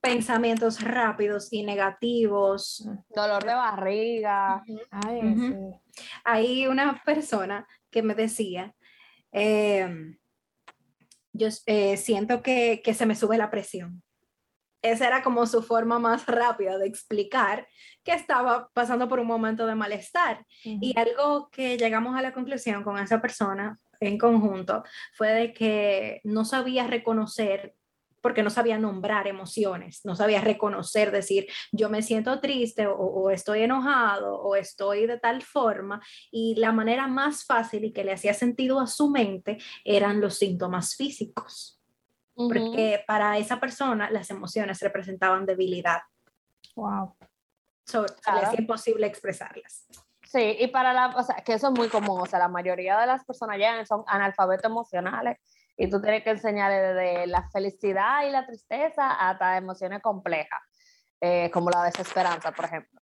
pensamientos 0.00 0.80
rápidos 0.80 1.52
y 1.52 1.64
negativos. 1.64 2.88
Dolor 3.14 3.44
de 3.44 3.54
barriga. 3.54 4.64
Hay 6.24 6.66
una 6.66 7.02
persona 7.04 7.66
que 7.90 8.02
me 8.02 8.14
decía, 8.14 8.74
em, 9.32 10.16
yo 11.32 11.48
siento 11.50 12.42
que, 12.42 12.80
que 12.82 12.94
se 12.94 13.04
me 13.04 13.16
sube 13.16 13.36
la 13.36 13.50
presión 13.50 14.04
esa 14.84 15.06
era 15.06 15.22
como 15.22 15.46
su 15.46 15.62
forma 15.62 15.98
más 15.98 16.26
rápida 16.26 16.76
de 16.76 16.86
explicar 16.86 17.66
que 18.04 18.12
estaba 18.12 18.68
pasando 18.74 19.08
por 19.08 19.18
un 19.18 19.26
momento 19.26 19.66
de 19.66 19.74
malestar. 19.74 20.46
Y 20.62 20.96
algo 20.98 21.48
que 21.50 21.78
llegamos 21.78 22.16
a 22.16 22.22
la 22.22 22.34
conclusión 22.34 22.84
con 22.84 22.98
esa 22.98 23.20
persona 23.20 23.78
en 24.00 24.18
conjunto 24.18 24.84
fue 25.14 25.28
de 25.32 25.52
que 25.54 26.20
no 26.24 26.44
sabía 26.44 26.86
reconocer 26.86 27.74
porque 28.20 28.42
no 28.42 28.48
sabía 28.48 28.78
nombrar 28.78 29.26
emociones, 29.26 30.00
no 30.04 30.16
sabía 30.16 30.40
reconocer, 30.40 31.10
decir, 31.10 31.46
yo 31.72 31.90
me 31.90 32.00
siento 32.00 32.40
triste 32.40 32.86
o, 32.86 33.28
estoy 33.30 33.62
enojado 33.62 34.40
o 34.40 34.56
estoy 34.56 35.06
de 35.06 35.18
tal 35.18 35.42
forma. 35.42 36.00
Y 36.30 36.54
la 36.56 36.72
manera 36.72 37.06
más 37.06 37.44
fácil 37.44 37.84
y 37.84 37.92
que 37.92 38.02
le 38.02 38.12
hacía 38.12 38.32
sentido 38.32 38.80
a 38.80 38.86
su 38.86 39.10
mente 39.10 39.58
eran 39.84 40.22
los 40.22 40.38
síntomas 40.38 40.96
físicos, 40.96 41.82
porque 42.34 43.02
para 43.06 43.38
esa 43.38 43.60
persona 43.60 44.10
las 44.10 44.30
emociones 44.30 44.80
representaban 44.80 45.46
debilidad. 45.46 46.02
Wow. 46.74 47.16
So, 47.86 48.04
es 48.06 48.58
imposible 48.58 49.06
expresarlas. 49.06 49.86
Sí, 50.26 50.56
y 50.58 50.66
para 50.68 50.92
la, 50.92 51.08
o 51.16 51.22
sea, 51.22 51.36
que 51.36 51.52
eso 51.52 51.68
es 51.68 51.78
muy 51.78 51.88
común, 51.88 52.20
o 52.20 52.26
sea, 52.26 52.40
la 52.40 52.48
mayoría 52.48 52.98
de 52.98 53.06
las 53.06 53.24
personas 53.24 53.56
ya 53.58 53.84
son 53.86 54.02
analfabetos 54.06 54.64
emocionales 54.64 55.38
y 55.76 55.88
tú 55.88 56.00
tienes 56.00 56.24
que 56.24 56.30
enseñarle 56.30 56.80
desde 56.80 57.26
la 57.28 57.48
felicidad 57.50 58.26
y 58.26 58.30
la 58.30 58.44
tristeza 58.44 59.12
hasta 59.12 59.56
emociones 59.56 60.02
complejas, 60.02 60.60
eh, 61.20 61.50
como 61.52 61.70
la 61.70 61.84
desesperanza, 61.84 62.50
por 62.52 62.64
ejemplo. 62.64 63.00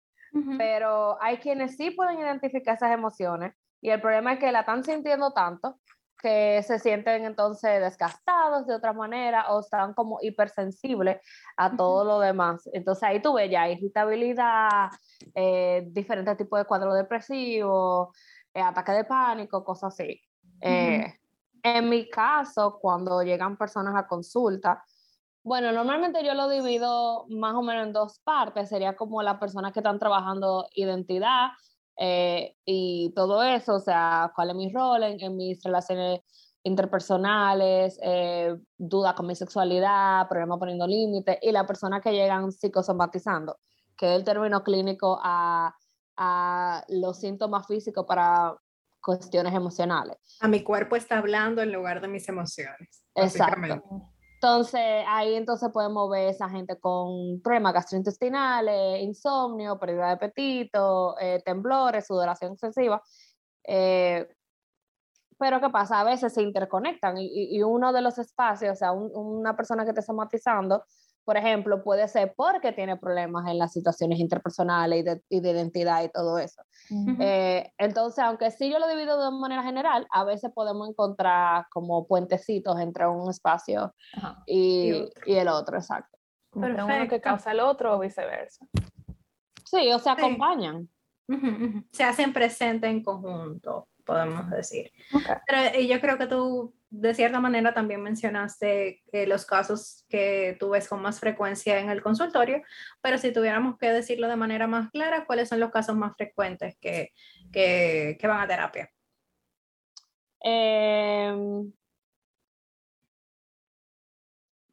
Pero 0.57 1.22
hay 1.22 1.38
quienes 1.38 1.75
sí 1.77 1.91
pueden 1.91 2.19
identificar 2.19 2.75
esas 2.75 2.91
emociones 2.91 3.55
y 3.81 3.89
el 3.89 4.00
problema 4.00 4.34
es 4.34 4.39
que 4.39 4.51
la 4.51 4.60
están 4.60 4.84
sintiendo 4.84 5.31
tanto 5.34 5.79
que 6.17 6.63
se 6.63 6.79
sienten 6.79 7.25
entonces 7.25 7.81
desgastados 7.81 8.65
de 8.67 8.75
otra 8.75 8.93
manera 8.93 9.53
o 9.53 9.59
están 9.59 9.93
como 9.93 10.17
hipersensibles 10.21 11.21
a 11.55 11.75
todo 11.75 12.03
lo 12.03 12.19
demás. 12.19 12.67
Entonces 12.74 13.03
ahí 13.03 13.21
tú 13.21 13.33
ves 13.33 13.50
ya 13.51 13.69
irritabilidad, 13.69 14.89
eh, 15.36 15.86
diferentes 15.88 16.38
tipos 16.38 16.59
de 16.59 16.65
cuadros 16.65 16.95
depresivos, 16.95 18.09
eh, 18.53 18.62
ataque 18.62 18.93
de 18.93 19.03
pánico, 19.05 19.63
cosas 19.63 19.93
así. 19.93 20.21
En 20.59 21.89
mi 21.89 22.09
caso, 22.09 22.79
cuando 22.79 23.21
llegan 23.24 23.57
personas 23.57 23.93
a 23.95 24.07
consulta, 24.07 24.83
bueno, 25.43 25.71
normalmente 25.71 26.25
yo 26.25 26.33
lo 26.33 26.50
divido 26.50 27.25
más 27.29 27.55
o 27.55 27.62
menos 27.62 27.88
en 27.88 27.93
dos 27.93 28.19
partes. 28.19 28.69
Sería 28.69 28.95
como 28.95 29.24
las 29.24 29.38
personas 29.38 29.71
que 29.71 29.79
están 29.79 29.97
trabajando 29.97 30.67
identidad 30.75 31.51
eh, 31.98 32.56
y 32.66 33.12
todo 33.16 33.44
eso, 33.44 33.75
o 33.75 33.80
sea, 33.80 34.32
cuál 34.36 34.51
es 34.51 34.56
mi 34.56 34.72
rol 34.72 35.04
en, 35.04 35.36
mis 35.36 35.63
relaciones 35.63 36.22
interpersonales, 36.63 38.00
eh, 38.04 38.56
duda 38.77 39.16
con 39.16 39.27
mi 39.27 39.36
sexualidad, 39.36 40.27
problema 40.27 40.60
poniendo 40.60 40.86
límites, 40.86 41.38
y 41.42 41.51
la 41.51 41.66
persona 41.66 42.01
que 42.01 42.12
llegan 42.12 42.51
psicosomatizando, 42.51 43.58
que 43.98 44.12
es 44.12 44.16
el 44.18 44.24
término 44.24 44.63
clínico 44.63 45.20
a, 45.24 45.74
a 46.18 46.86
los 46.89 47.20
síntomas 47.20 47.66
físicos 47.68 48.06
para 48.06 48.56
cuestiones 49.01 49.54
emocionales. 49.54 50.18
A 50.42 50.48
mi 50.48 50.63
cuerpo 50.63 50.96
está 50.96 51.18
hablando 51.18 51.62
en 51.62 51.72
lugar 51.72 52.01
de 52.01 52.10
mis 52.10 52.27
emociones. 52.27 53.06
Exacto. 53.16 54.12
Entonces, 54.39 55.03
ahí 55.08 55.34
entonces 55.34 55.70
podemos 55.74 56.12
ver 56.12 56.29
esa 56.29 56.48
gente 56.48 56.79
con 56.79 57.41
problemas 57.41 57.74
gastrointestinales, 57.74 59.01
insomnio, 59.01 59.79
pérdida 59.79 60.08
de 60.08 60.13
apetito, 60.13 61.20
eh, 61.20 61.41
temblores, 61.44 62.06
sudoración 62.06 62.53
excesiva. 62.53 63.01
Eh, 63.63 64.27
pero 65.39 65.60
¿qué 65.60 65.70
pasa? 65.70 66.01
A 66.01 66.03
veces 66.03 66.34
se 66.34 66.44
interconectan 66.44 67.15
y, 67.17 67.62
uno 67.63 67.91
de 67.91 68.01
los 68.01 68.20
espacios, 68.20 68.74
o 68.74 68.75
sea, 68.75 68.91
una 68.91 69.56
persona 69.56 69.84
que 69.84 69.89
esté 69.89 70.03
somatizando, 70.03 70.84
por 71.27 71.36
ejemplo, 71.36 71.84
puede 71.84 72.07
ser 72.07 72.34
porque 72.38 72.72
tiene 72.72 72.96
problemas 72.96 73.51
en 73.51 73.57
las 73.57 73.74
situaciones 73.74 74.17
interpersonales 74.17 75.01
y 75.27 75.41
de, 75.41 75.50
identidad 75.50 76.01
y 76.01 76.07
todo 76.07 76.39
eso. 76.39 76.62
Eh, 77.19 77.69
entonces, 77.77 78.24
aunque 78.24 78.50
sí 78.50 78.72
yo 78.72 78.79
lo 78.79 78.88
divido 78.88 79.22
de 79.22 79.38
manera 79.38 79.62
general, 79.62 80.07
a 80.10 80.24
veces 80.24 80.53
podemos 80.55 80.88
encontrar 80.88 81.65
como 81.69 82.07
puentecitos 82.07 82.79
entre 82.79 83.07
un 83.07 83.29
espacio 83.29 83.93
y, 84.46 85.03
y, 85.25 85.36
el 85.36 85.50
otro, 85.50 85.75
exacto. 85.75 86.17
Pero 86.53 86.86
uno 86.86 87.10
que 87.10 87.19
causa 87.19 87.51
el 87.51 87.60
otro 87.60 87.98
o 87.98 88.00
viceversa. 88.00 88.65
Sí, 89.65 89.91
o 89.91 90.00
se 90.00 90.10
acompañan. 90.10 90.88
Se 91.91 92.05
hacen 92.05 92.31
presente 92.31 92.88
en 92.88 93.03
conjunto, 93.03 93.89
podemos 94.05 94.50
decir. 94.50 94.93
Pero 95.46 95.77
yo 95.77 96.00
creo 96.00 96.17
que 96.17 96.27
tú 96.27 96.74
de 96.89 97.13
cierta 97.13 97.39
manera 97.39 97.74
también 97.74 98.01
mencionaste 98.01 99.03
los 99.27 99.46
casos 99.46 100.06
que 100.08 100.56
tú 100.60 100.70
ves 100.70 100.88
con 100.88 101.01
más 101.01 101.20
frecuencia 101.20 101.79
en 101.79 101.89
el 101.89 102.01
consultorio, 102.01 102.62
pero 103.01 103.17
si 103.17 103.34
tuviéramos 103.34 103.77
que 103.77 103.91
decirlo 103.91 104.27
de 104.27 104.36
manera 104.36 104.67
más 104.67 104.89
clara, 104.91 105.25
¿cuáles 105.25 105.50
son 105.50 105.60
los 105.60 105.72
casos 105.72 105.96
más 105.96 106.15
frecuentes 106.15 106.77
que, 106.79 107.12
que, 107.51 108.17
van 108.24 108.41
a 108.41 108.48
terapia? 108.48 108.89
Em, 110.39 111.74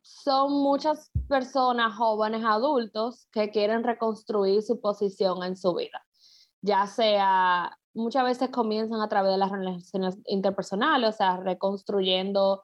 son 0.02 0.52
muchas 0.52 1.10
personas 1.28 1.96
jóvenes 1.96 2.44
adultos 2.44 3.26
que 3.32 3.50
quieren 3.50 3.82
reconstruir 3.82 4.62
su 4.62 4.80
posición 4.80 5.42
en 5.42 5.56
su 5.56 5.74
vida, 5.74 6.06
ya 6.60 6.86
sea 6.86 7.76
muchas 7.94 8.24
veces 8.24 8.50
comienzan 8.50 9.00
a 9.00 9.08
través 9.08 9.32
de 9.32 9.38
las 9.38 9.50
relaciones 9.50 10.18
interpersonales, 10.26 11.10
o 11.10 11.12
sea, 11.16 11.36
reconstruyendo 11.38 12.62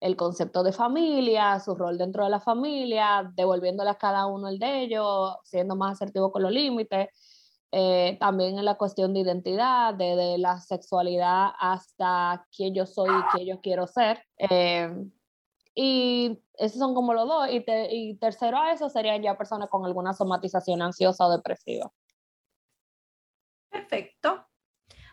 el 0.00 0.16
concepto 0.16 0.62
de 0.62 0.72
familia, 0.72 1.60
su 1.60 1.74
rol 1.74 1.98
dentro 1.98 2.24
de 2.24 2.30
la 2.30 2.40
familia, 2.40 3.30
devolviéndole 3.36 3.90
a 3.90 3.98
cada 3.98 4.26
uno 4.26 4.48
el 4.48 4.58
de 4.58 4.82
ellos, 4.82 5.36
siendo 5.44 5.76
más 5.76 5.92
asertivo 5.92 6.32
con 6.32 6.42
los 6.42 6.52
límites. 6.52 7.08
Eh, 7.72 8.16
también 8.18 8.58
en 8.58 8.64
la 8.64 8.76
cuestión 8.76 9.14
de 9.14 9.20
identidad, 9.20 9.94
de, 9.94 10.38
la 10.38 10.58
sexualidad 10.58 11.50
hasta 11.58 12.44
quién 12.56 12.74
yo 12.74 12.84
soy 12.84 13.10
y 13.10 13.36
quién 13.36 13.46
yo 13.46 13.60
quiero 13.60 13.86
ser. 13.86 14.24
Eh, 14.38 14.90
y 15.74 16.42
esos 16.54 16.78
son 16.78 16.94
como 16.94 17.14
los 17.14 17.28
dos. 17.28 17.48
Y, 17.50 17.64
y 17.90 18.16
tercero 18.16 18.58
a 18.58 18.72
eso 18.72 18.88
serían 18.88 19.22
ya 19.22 19.36
personas 19.36 19.68
con 19.68 19.84
alguna 19.84 20.14
somatización 20.14 20.82
ansiosa 20.82 21.26
o 21.26 21.30
depresiva. 21.30 21.92
Perfecto. 23.70 24.49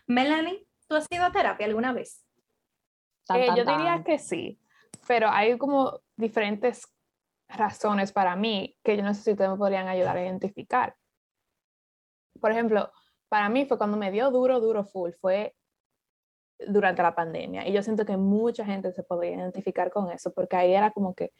Melanie, 0.08 0.66
¿tú 0.88 0.96
has 0.96 1.06
ido 1.10 1.26
a 1.26 1.32
terapia 1.32 1.66
alguna 1.66 1.94
vez? 1.94 2.26
Eh, 3.36 3.48
yo 3.56 3.66
diría 3.66 4.04
que 4.06 4.20
sí, 4.20 4.60
pero 5.06 5.30
hay 5.30 5.58
como 5.58 6.02
diferentes 6.16 6.88
razones 7.50 8.12
para 8.12 8.36
mí 8.36 8.78
que 8.84 8.96
yo 8.96 9.04
no 9.04 9.14
sé 9.14 9.22
si 9.22 9.32
ustedes 9.32 9.50
me 9.50 9.58
podrían 9.58 9.88
ayudar 9.88 10.18
a 10.18 10.24
identificar. 10.24 10.96
Por 12.40 12.52
ejemplo, 12.52 12.92
para 13.30 13.50
mí 13.50 13.66
fue 13.66 13.78
cuando 13.78 13.98
me 13.98 14.12
dio 14.12 14.32
duro, 14.32 14.60
duro, 14.60 14.86
full, 14.86 15.12
fue 15.20 15.56
durante 16.60 17.04
la 17.04 17.14
pandemia. 17.14 17.68
Y 17.68 17.74
yo 17.74 17.84
siento 17.84 18.06
que 18.06 18.18
mucha 18.18 18.66
gente 18.66 18.92
se 18.92 19.04
podría 19.04 19.36
identificar 19.36 19.92
con 19.92 20.10
eso, 20.12 20.34
porque 20.34 20.56
ahí 20.56 20.74
era 20.74 20.92
como 20.92 21.14
que 21.14 21.34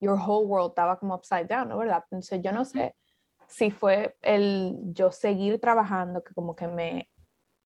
your 0.00 0.18
whole 0.18 0.46
world 0.46 0.70
estaba 0.70 0.98
como 0.98 1.14
upside 1.14 1.46
down, 1.46 1.68
¿no? 1.68 1.78
¿Verdad? 1.78 2.04
Entonces 2.10 2.40
yo 2.42 2.52
no 2.52 2.64
sé 2.64 2.94
si 3.46 3.70
fue 3.70 4.16
el 4.22 4.76
yo 4.92 5.10
seguir 5.10 5.60
trabajando 5.60 6.22
que 6.22 6.34
como 6.34 6.54
que 6.54 6.66
me 6.66 7.08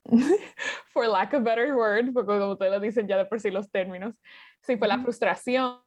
for 0.93 1.07
lack 1.07 1.35
of 1.35 1.43
better 1.43 1.75
word, 1.75 2.13
porque 2.13 2.39
como 2.39 2.53
ustedes 2.53 2.73
lo 2.73 2.81
dicen 2.81 3.07
ya 3.07 3.17
de 3.17 3.27
por 3.27 3.41
sí 3.41 3.51
los 3.51 3.71
términos, 3.71 4.15
sí 4.63 4.77
fue 4.77 4.89
la 4.89 4.99
frustración, 4.99 5.81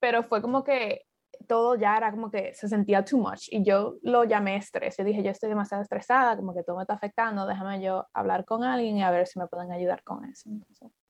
pero 0.00 0.22
fue 0.24 0.42
como 0.42 0.64
que 0.64 1.02
todo 1.46 1.76
ya 1.76 1.96
era 1.96 2.10
como 2.10 2.30
que 2.30 2.54
se 2.54 2.68
sentía 2.68 3.04
too 3.04 3.18
much 3.18 3.48
y 3.50 3.62
yo 3.62 3.96
lo 4.02 4.24
llamé 4.24 4.56
estrés. 4.56 4.96
Yo 4.96 5.04
dije, 5.04 5.22
yo 5.22 5.30
estoy 5.30 5.48
demasiado 5.48 5.82
estresada, 5.82 6.36
como 6.36 6.54
que 6.54 6.62
todo 6.62 6.76
me 6.76 6.82
está 6.82 6.94
afectando, 6.94 7.46
déjame 7.46 7.82
yo 7.82 8.06
hablar 8.12 8.44
con 8.44 8.64
alguien 8.64 8.96
y 8.96 9.02
a 9.02 9.10
ver 9.10 9.26
si 9.26 9.38
me 9.38 9.46
pueden 9.46 9.70
ayudar 9.72 10.02
con 10.02 10.24
eso. 10.24 10.50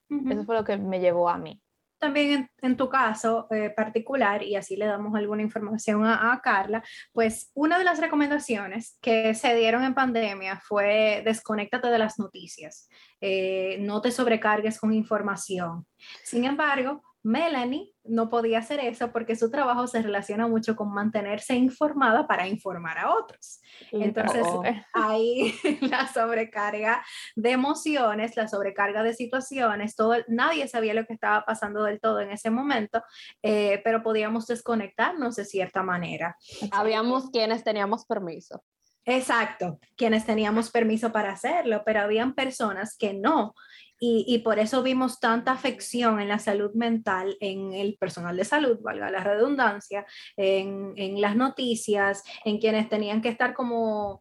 Eso 0.09 0.45
fue 0.45 0.55
lo 0.55 0.65
que 0.65 0.77
me 0.77 1.01
llevó 1.01 1.29
a 1.29 1.39
mí 1.39 1.61
también 2.07 2.49
en, 2.63 2.77
tu 2.77 2.89
caso 2.89 3.49
eh, 3.51 3.71
particular, 3.71 4.43
y 4.43 4.55
así 4.55 4.77
le 4.77 4.87
damos 4.87 5.15
alguna 5.17 5.43
información 5.43 6.07
a, 6.07 6.41
Carla, 6.43 6.85
pues 7.13 7.51
una 7.55 7.79
de 7.79 7.85
las 7.85 7.99
recomendaciones 7.99 8.97
que 9.01 9.35
se 9.35 9.55
dieron 9.57 9.83
en 9.83 9.95
pandemia 9.95 10.61
fue 10.61 11.23
desconéctate 11.25 11.89
de 11.89 11.99
las 11.99 12.19
noticias, 12.19 12.89
eh, 13.21 13.79
no 13.81 14.01
te 14.01 14.13
sobrecargues 14.13 14.79
con 14.79 14.93
información. 14.93 15.85
Sin 16.23 16.45
embargo, 16.45 17.03
Melanie 17.27 17.93
no 18.05 18.31
podía 18.31 18.61
hacer 18.61 18.79
eso 18.79 19.11
porque 19.11 19.35
su 19.35 19.51
trabajo 19.51 19.89
se 19.89 20.01
relaciona 20.01 20.47
mucho 20.47 20.77
con 20.77 20.95
mantenerse 20.95 21.57
informada 21.57 22.29
para 22.29 22.47
informar 22.47 22.99
a 22.99 23.13
otros. 23.13 23.61
Entonces, 23.91 24.47
ahí 24.93 25.53
la 25.81 26.07
sobrecarga 26.07 27.05
de 27.35 27.51
emociones, 27.51 28.37
la 28.37 28.47
sobrecarga 28.47 29.03
de 29.03 29.13
situaciones, 29.13 29.97
todo, 29.97 30.15
nadie 30.29 30.69
sabía 30.69 30.95
lo 30.95 31.05
que 31.05 31.15
estaba 31.15 31.45
pasando 31.45 31.83
del 31.83 32.01
todo 32.01 32.21
en 32.21 32.31
ese 32.31 32.51
momento, 32.51 33.03
eh, 33.43 33.81
pero 33.83 34.05
podíamos 34.05 34.47
desconectarnos 34.47 35.35
de 35.35 35.45
cierta 35.45 35.83
manera. 35.83 36.37
Habíamos 36.71 37.31
quienes 37.31 37.65
teníamos 37.65 38.07
permiso. 38.07 38.63
Exacto, 39.09 39.79
quienes 39.97 40.27
teníamos 40.27 40.71
permiso 40.71 41.13
para 41.13 41.31
hacerlo, 41.31 41.83
pero 41.85 42.01
habían 42.01 42.35
personas 42.35 42.97
que 42.97 43.15
no 43.15 43.55
Y, 43.99 44.39
por 44.45 44.59
eso 44.59 44.83
vimos 44.83 45.21
tanta 45.21 45.53
afección 45.53 46.21
en 46.21 46.29
la 46.29 46.39
salud 46.39 46.73
mental, 46.75 47.37
en 47.41 47.73
el 47.73 47.97
personal 47.97 48.37
de 48.37 48.45
salud, 48.45 48.79
valga 48.83 49.11
la 49.11 49.25
redundancia, 49.25 50.05
en, 50.37 50.93
en 50.97 51.21
las 51.21 51.35
noticias, 51.35 52.23
en 52.45 52.59
quienes 52.59 52.91
tenían 52.91 53.23
que 53.23 53.31
estar 53.31 53.55
como 53.55 54.21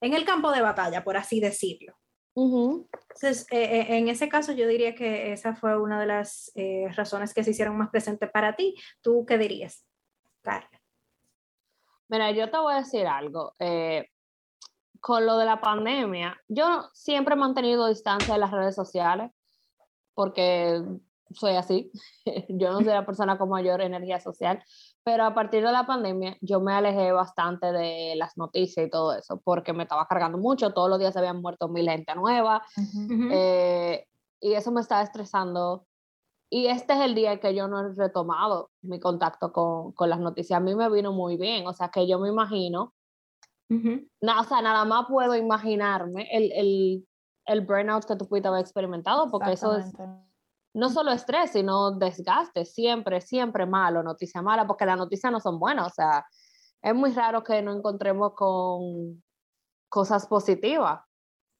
en 0.00 0.14
el 0.14 0.24
campo 0.24 0.50
de 0.52 0.62
batalla, 0.62 1.04
por 1.04 1.18
así 1.18 1.38
decirlo. 1.38 2.00
Entonces, 2.34 3.46
eh, 3.50 3.80
eh, 3.80 3.98
en 3.98 4.08
ese 4.08 4.28
caso 4.28 4.52
yo 4.52 4.66
diría 4.66 4.94
que 4.94 5.32
esa 5.32 5.54
fue 5.54 5.78
una 5.78 6.00
de 6.00 6.06
las 6.06 6.50
eh, 6.54 6.86
razones 6.94 7.34
que 7.34 7.44
se 7.44 7.50
hicieron 7.50 7.76
más 7.76 7.90
presentes 7.90 8.30
para 8.30 8.56
ti. 8.56 8.74
¿Tú 9.02 9.26
qué 9.26 9.36
dirías, 9.36 9.84
Carla? 10.42 10.80
Mira, 12.08 12.30
yo 12.30 12.50
te 12.50 12.58
voy 12.58 12.74
a 12.74 12.78
decir 12.78 13.06
algo. 13.06 13.54
Con 15.00 15.26
lo 15.26 15.38
de 15.38 15.46
la 15.46 15.60
pandemia, 15.60 16.36
yo 16.48 16.88
siempre 16.92 17.34
he 17.34 17.38
mantenido 17.38 17.88
distancia 17.88 18.34
de 18.34 18.40
las 18.40 18.50
redes 18.50 18.74
sociales 18.74 19.30
porque 20.14 20.82
soy 21.32 21.56
así. 21.56 21.90
yo 22.48 22.72
no 22.72 22.78
soy 22.78 22.88
la 22.88 23.06
persona 23.06 23.38
con 23.38 23.48
mayor 23.48 23.80
energía 23.80 24.20
social, 24.20 24.62
pero 25.02 25.24
a 25.24 25.34
partir 25.34 25.64
de 25.64 25.72
la 25.72 25.86
pandemia 25.86 26.36
yo 26.40 26.60
me 26.60 26.72
alejé 26.72 27.12
bastante 27.12 27.72
de 27.72 28.14
las 28.16 28.36
noticias 28.36 28.86
y 28.86 28.90
todo 28.90 29.14
eso, 29.14 29.40
porque 29.42 29.72
me 29.72 29.84
estaba 29.84 30.06
cargando 30.06 30.38
mucho, 30.38 30.72
todos 30.72 30.90
los 30.90 30.98
días 30.98 31.12
se 31.12 31.20
habían 31.20 31.40
muerto 31.40 31.68
mil 31.68 31.88
gente 31.88 32.14
nueva, 32.14 32.62
eh, 33.30 34.06
y 34.40 34.52
eso 34.52 34.70
me 34.72 34.80
estaba 34.80 35.02
estresando. 35.02 35.86
Y 36.52 36.66
este 36.66 36.94
es 36.94 37.00
el 37.00 37.14
día 37.14 37.38
que 37.38 37.54
yo 37.54 37.68
no 37.68 37.80
he 37.80 37.94
retomado 37.94 38.70
mi 38.82 38.98
contacto 38.98 39.52
con, 39.52 39.92
con 39.92 40.10
las 40.10 40.18
noticias. 40.18 40.56
A 40.56 40.60
mí 40.60 40.74
me 40.74 40.90
vino 40.90 41.12
muy 41.12 41.36
bien, 41.36 41.66
o 41.66 41.72
sea 41.72 41.90
que 41.90 42.08
yo 42.08 42.18
me 42.18 42.28
imagino, 42.28 42.92
o 43.70 44.44
sea, 44.44 44.62
nada 44.62 44.84
más 44.84 45.06
puedo 45.08 45.34
imaginarme 45.36 46.28
el, 46.32 46.52
el, 46.52 47.08
el 47.46 47.60
burnout 47.66 48.04
que 48.04 48.16
tú 48.16 48.26
pudiste 48.28 48.48
haber 48.48 48.60
experimentado, 48.60 49.30
porque 49.30 49.52
eso 49.52 49.76
es 49.76 49.92
no 50.72 50.88
solo 50.88 51.10
estrés, 51.12 51.50
sino 51.50 51.92
desgaste, 51.92 52.64
siempre, 52.64 53.20
siempre 53.20 53.66
malo, 53.66 54.02
noticia 54.02 54.42
mala, 54.42 54.66
porque 54.66 54.86
las 54.86 54.98
noticias 54.98 55.32
no 55.32 55.40
son 55.40 55.58
buenas, 55.58 55.88
o 55.88 55.90
sea, 55.90 56.24
es 56.82 56.94
muy 56.94 57.12
raro 57.12 57.42
que 57.42 57.60
no 57.62 57.72
encontremos 57.72 58.34
con 58.34 59.22
cosas 59.88 60.26
positivas. 60.26 61.00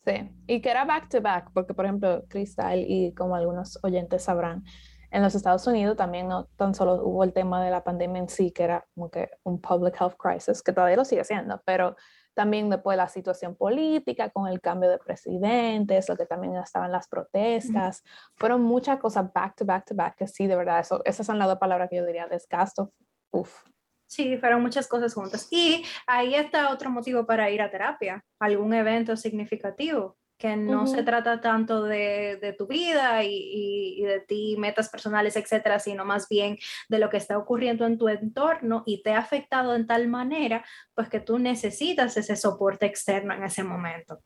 Sí, 0.04 0.30
y 0.46 0.62
que 0.62 0.70
era 0.70 0.86
back 0.86 1.10
to 1.10 1.20
back, 1.20 1.50
porque 1.52 1.74
por 1.74 1.84
ejemplo, 1.84 2.24
Cristal 2.28 2.84
y 2.86 3.12
como 3.14 3.34
algunos 3.34 3.78
oyentes 3.82 4.24
sabrán, 4.24 4.64
en 5.10 5.22
los 5.22 5.34
Estados 5.34 5.66
Unidos 5.66 5.96
también 5.96 6.28
no 6.28 6.46
tan 6.56 6.74
solo 6.74 7.02
hubo 7.04 7.24
el 7.24 7.32
tema 7.32 7.62
de 7.62 7.70
la 7.70 7.82
pandemia 7.82 8.20
en 8.20 8.28
sí, 8.28 8.52
que 8.52 8.64
era 8.64 8.86
como 8.94 9.10
que 9.10 9.30
un 9.42 9.60
public 9.60 10.00
health 10.00 10.16
crisis, 10.16 10.62
que 10.62 10.72
todavía 10.72 10.96
lo 10.96 11.04
sigue 11.04 11.24
siendo, 11.24 11.60
pero 11.64 11.96
también 12.34 12.70
después 12.70 12.96
la 12.96 13.08
situación 13.08 13.56
política 13.56 14.30
con 14.30 14.46
el 14.46 14.60
cambio 14.60 14.88
de 14.88 14.98
presidentes, 14.98 16.08
lo 16.08 16.16
que 16.16 16.26
también 16.26 16.56
estaban 16.56 16.92
las 16.92 17.08
protestas, 17.08 18.02
fueron 18.36 18.62
muchas 18.62 18.98
cosas 18.98 19.32
back 19.32 19.56
to 19.56 19.64
back 19.64 19.84
to 19.84 19.94
back, 19.94 20.16
que 20.16 20.26
sí, 20.26 20.46
de 20.46 20.56
verdad, 20.56 20.80
eso, 20.80 21.02
esas 21.04 21.26
son 21.26 21.38
las 21.38 21.48
dos 21.48 21.58
palabras 21.58 21.90
que 21.90 21.96
yo 21.96 22.06
diría, 22.06 22.28
desgasto, 22.28 22.92
uf. 23.30 23.64
Sí, 24.06 24.38
fueron 24.38 24.62
muchas 24.62 24.88
cosas 24.88 25.14
juntas. 25.14 25.46
Y 25.52 25.84
ahí 26.06 26.34
está 26.34 26.72
otro 26.72 26.90
motivo 26.90 27.26
para 27.26 27.48
ir 27.50 27.62
a 27.62 27.70
terapia, 27.70 28.24
algún 28.40 28.74
evento 28.74 29.16
significativo 29.16 30.16
que 30.40 30.56
no 30.56 30.86
se 30.86 31.02
trata 31.02 31.42
tanto 31.42 31.82
de, 31.82 32.38
de 32.40 32.54
tu 32.54 32.66
vida 32.66 33.22
y, 33.24 33.98
y, 33.98 34.02
de 34.04 34.20
ti, 34.20 34.56
metas 34.58 34.88
personales, 34.88 35.36
etcétera, 35.36 35.78
sino 35.78 36.06
más 36.06 36.30
bien 36.30 36.56
de 36.88 36.98
lo 36.98 37.10
que 37.10 37.18
está 37.18 37.36
ocurriendo 37.36 37.84
en 37.84 37.98
tu 37.98 38.08
entorno 38.08 38.82
y 38.86 39.02
te 39.02 39.12
ha 39.12 39.18
afectado 39.18 39.76
en 39.76 39.86
tal 39.86 40.08
manera, 40.08 40.64
pues 40.94 41.10
que 41.10 41.20
tú 41.20 41.38
necesitas 41.38 42.16
ese 42.16 42.36
soporte 42.36 42.86
externo 42.86 43.34
en 43.34 43.44
ese 43.44 43.62
momento. 43.62 44.20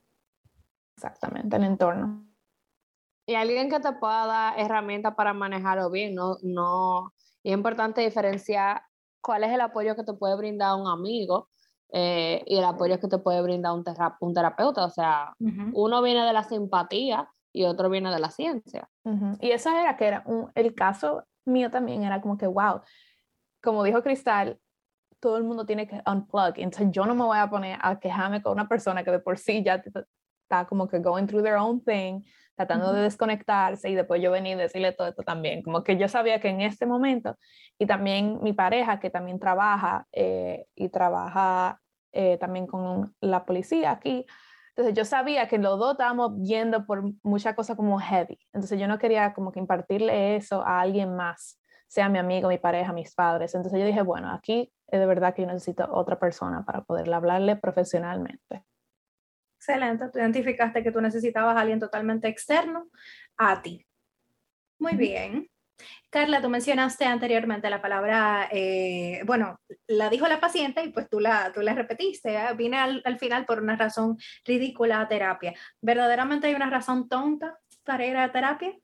Exactamente, 0.96 1.56
el 1.56 1.64
entorno. 1.64 2.24
Y 3.26 3.34
alguien 3.34 3.68
que 3.68 3.80
te 3.80 3.92
pueda 3.94 4.26
dar 4.26 4.60
herramientas 4.60 5.16
para 5.16 5.32
manejarlo 5.32 5.90
bien, 5.90 6.14
no, 6.14 6.36
no, 6.42 7.12
y 7.42 7.50
es 7.50 7.54
importante 7.56 8.02
diferenciar 8.02 8.82
cuál 9.20 9.42
es 9.42 9.50
el 9.50 9.62
apoyo 9.62 9.96
que 9.96 10.04
te 10.04 10.14
puede 10.14 10.36
brindar 10.36 10.76
un 10.76 10.86
amigo 10.86 11.48
eh, 11.92 12.42
y 12.46 12.56
el 12.56 12.64
apoyo 12.64 12.98
que 12.98 13.08
te 13.08 13.18
puede 13.18 13.42
brindar 13.42 13.72
un, 13.72 13.84
un 14.20 14.34
terapeuta. 14.34 14.84
O 14.84 14.90
sea, 14.90 15.32
uno 15.38 16.02
viene 16.02 16.24
de 16.24 16.32
la 16.32 16.44
simpatía 16.44 17.28
y 17.52 17.64
otro 17.64 17.88
viene 17.88 18.10
de 18.10 18.18
la 18.18 18.30
ciencia. 18.30 18.88
Y 19.40 19.50
eso 19.50 19.70
era 19.70 19.96
que 19.96 20.06
era 20.06 20.24
el 20.54 20.74
caso 20.74 21.24
mío 21.44 21.70
también, 21.70 22.02
era 22.02 22.20
como 22.20 22.36
que, 22.36 22.46
wow, 22.46 22.80
como 23.62 23.84
dijo 23.84 24.02
Cristal, 24.02 24.58
todo 25.20 25.36
el 25.36 25.44
mundo 25.44 25.64
tiene 25.64 25.86
que 25.86 26.02
unplug. 26.06 26.54
Entonces 26.56 26.88
yo 26.90 27.06
no 27.06 27.14
me 27.14 27.24
voy 27.24 27.38
a 27.38 27.48
poner 27.48 27.78
a 27.80 27.98
quejarme 27.98 28.42
con 28.42 28.52
una 28.52 28.68
persona 28.68 29.04
que 29.04 29.10
de 29.10 29.20
por 29.20 29.38
sí 29.38 29.62
ya 29.64 29.82
está 30.42 30.66
como 30.66 30.88
que 30.88 30.98
going 30.98 31.26
through 31.26 31.42
their 31.42 31.56
own 31.56 31.82
thing, 31.82 32.22
tratando 32.56 32.92
de 32.92 33.02
desconectarse 33.02 33.90
y 33.90 33.94
después 33.94 34.22
yo 34.22 34.30
venir 34.30 34.56
y 34.56 34.60
decirle 34.60 34.92
todo 34.92 35.08
esto 35.08 35.22
también. 35.22 35.62
Como 35.62 35.82
que 35.82 35.96
yo 35.96 36.08
sabía 36.08 36.40
que 36.40 36.48
en 36.48 36.60
este 36.60 36.86
momento, 36.86 37.36
y 37.78 37.86
también 37.86 38.38
mi 38.42 38.52
pareja 38.52 39.00
que 39.00 39.10
también 39.10 39.38
trabaja 39.38 40.06
eh, 40.12 40.66
y 40.74 40.88
trabaja 40.88 41.80
eh, 42.12 42.38
también 42.38 42.66
con 42.66 43.14
la 43.20 43.44
policía 43.44 43.90
aquí. 43.90 44.26
Entonces 44.70 44.94
yo 44.94 45.04
sabía 45.04 45.48
que 45.48 45.58
los 45.58 45.78
dos 45.78 45.92
estábamos 45.92 46.40
yendo 46.42 46.84
por 46.86 47.04
muchas 47.22 47.54
cosas 47.54 47.76
como 47.76 47.98
heavy. 47.98 48.38
Entonces 48.52 48.78
yo 48.78 48.88
no 48.88 48.98
quería 48.98 49.32
como 49.34 49.52
que 49.52 49.60
impartirle 49.60 50.36
eso 50.36 50.62
a 50.66 50.80
alguien 50.80 51.14
más, 51.14 51.60
sea 51.86 52.08
mi 52.08 52.18
amigo, 52.18 52.48
mi 52.48 52.58
pareja, 52.58 52.92
mis 52.92 53.14
padres. 53.14 53.54
Entonces 53.54 53.78
yo 53.78 53.86
dije, 53.86 54.02
bueno, 54.02 54.32
aquí 54.32 54.72
es 54.88 55.00
de 55.00 55.06
verdad 55.06 55.34
que 55.34 55.42
yo 55.42 55.48
necesito 55.48 55.88
otra 55.92 56.18
persona 56.18 56.64
para 56.64 56.82
poderle 56.82 57.14
hablarle 57.14 57.56
profesionalmente. 57.56 58.64
Excelente, 59.66 60.10
tú 60.12 60.18
identificaste 60.18 60.82
que 60.82 60.92
tú 60.92 61.00
necesitabas 61.00 61.56
a 61.56 61.60
alguien 61.60 61.80
totalmente 61.80 62.28
externo 62.28 62.90
a 63.38 63.62
ti. 63.62 63.86
Muy 64.78 64.94
bien. 64.94 65.48
Carla, 66.10 66.42
tú 66.42 66.50
mencionaste 66.50 67.06
anteriormente 67.06 67.70
la 67.70 67.80
palabra, 67.80 68.46
eh, 68.52 69.22
bueno, 69.24 69.58
la 69.86 70.10
dijo 70.10 70.28
la 70.28 70.38
paciente 70.38 70.84
y 70.84 70.90
pues 70.90 71.08
tú 71.08 71.18
la, 71.18 71.50
tú 71.50 71.62
la 71.62 71.72
repetiste, 71.72 72.34
¿eh? 72.34 72.54
vine 72.54 72.76
al, 72.76 73.00
al, 73.06 73.18
final 73.18 73.46
por 73.46 73.62
una 73.62 73.74
razón 73.74 74.18
ridícula 74.44 75.00
a 75.00 75.08
terapia. 75.08 75.54
¿Verdaderamente 75.80 76.46
hay 76.48 76.54
una 76.54 76.68
razón 76.68 77.08
tonta 77.08 77.58
para 77.84 78.04
ir 78.04 78.18
a 78.18 78.30
terapia? 78.30 78.76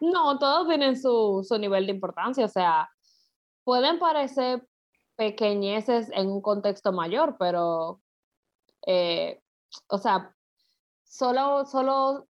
No, 0.00 0.38
todos 0.38 0.68
tienen 0.68 0.96
su, 0.96 1.44
su 1.46 1.58
nivel 1.58 1.86
de 1.86 1.92
importancia, 1.92 2.44
o 2.44 2.48
sea, 2.48 2.88
pueden 3.64 3.98
parecer 3.98 4.64
pequeñeces 5.16 6.10
en 6.12 6.28
un 6.28 6.40
contexto 6.40 6.92
mayor, 6.92 7.36
pero, 7.40 8.00
eh, 8.86 9.40
o 9.88 9.98
sea, 9.98 10.34
solo, 11.04 11.64
solo 11.66 12.28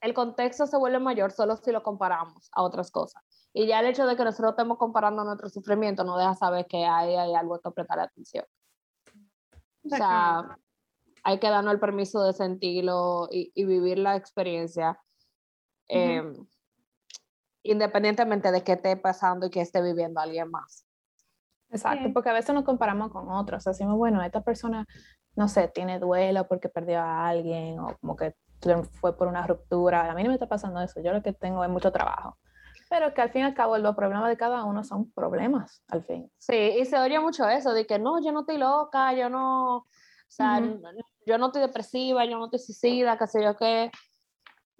el 0.00 0.14
contexto 0.14 0.66
se 0.66 0.76
vuelve 0.76 0.98
mayor 0.98 1.32
solo 1.32 1.56
si 1.56 1.72
lo 1.72 1.82
comparamos 1.82 2.48
a 2.52 2.62
otras 2.62 2.90
cosas. 2.90 3.22
Y 3.52 3.66
ya 3.66 3.80
el 3.80 3.86
hecho 3.86 4.06
de 4.06 4.16
que 4.16 4.24
nosotros 4.24 4.52
estemos 4.52 4.78
comparando 4.78 5.24
nuestro 5.24 5.48
sufrimiento 5.48 6.04
no 6.04 6.16
deja 6.16 6.34
saber 6.34 6.66
que 6.66 6.84
hay, 6.84 7.16
hay 7.16 7.34
algo 7.34 7.58
que 7.60 7.70
prestar 7.70 7.98
atención. 8.00 8.44
O 9.84 9.88
sea, 9.88 10.56
hay 11.22 11.38
que 11.38 11.50
darnos 11.50 11.74
el 11.74 11.80
permiso 11.80 12.22
de 12.22 12.32
sentirlo 12.32 13.28
y, 13.30 13.52
vivir 13.64 13.98
la 13.98 14.16
experiencia, 14.16 14.98
em, 15.88 16.46
independientemente 17.62 18.52
de 18.52 18.62
qué 18.62 18.72
esté 18.72 18.96
pasando 18.96 19.46
y 19.46 19.50
que 19.50 19.60
esté 19.60 19.82
viviendo 19.82 20.20
alguien 20.20 20.50
más. 20.50 20.86
Exacto, 21.70 22.12
porque 22.12 22.30
a 22.30 22.32
veces 22.32 22.54
nos 22.54 22.64
comparamos 22.64 23.12
con 23.12 23.28
otros, 23.30 23.64
decimos, 23.64 23.96
bueno, 23.96 24.22
esta 24.22 24.42
persona, 24.42 24.86
no 25.36 25.48
sé, 25.48 25.68
tiene 25.68 25.98
duelo 25.98 26.46
porque 26.48 26.68
perdió 26.68 27.00
a 27.00 27.28
alguien 27.28 27.78
o 27.78 27.96
como 28.00 28.16
que 28.16 28.34
fue 29.00 29.16
por 29.16 29.28
una 29.28 29.46
ruptura. 29.46 30.10
A 30.10 30.14
mí 30.14 30.22
no 30.22 30.28
me 30.28 30.34
está 30.34 30.48
pasando 30.48 30.80
eso. 30.80 31.00
Yo 31.00 31.12
lo 31.12 31.22
que 31.22 31.32
tengo 31.32 31.64
es 31.64 31.70
mucho 31.70 31.92
trabajo. 31.92 32.36
Pero 32.88 33.14
que 33.14 33.22
al 33.22 33.30
fin 33.30 33.42
y 33.42 33.44
al 33.44 33.54
cabo 33.54 33.78
los 33.78 33.94
problemas 33.94 34.28
de 34.28 34.36
cada 34.36 34.64
uno 34.64 34.82
son 34.82 35.10
problemas, 35.12 35.82
al 35.88 36.02
fin. 36.02 36.30
Sí, 36.38 36.56
y 36.56 36.84
se 36.84 36.98
oye 36.98 37.20
mucho 37.20 37.48
eso, 37.48 37.72
de 37.72 37.86
que 37.86 38.00
no, 38.00 38.20
yo 38.20 38.32
no 38.32 38.40
estoy 38.40 38.58
loca, 38.58 39.12
yo 39.14 39.28
no, 39.28 39.76
o 39.76 39.86
sea, 40.26 40.60
yo 41.24 41.38
no 41.38 41.46
estoy 41.46 41.62
depresiva, 41.62 42.24
yo 42.24 42.36
no 42.36 42.46
estoy 42.46 42.58
suicida, 42.58 43.16
qué 43.16 43.28
sé 43.28 43.44
yo 43.44 43.56
qué. 43.56 43.92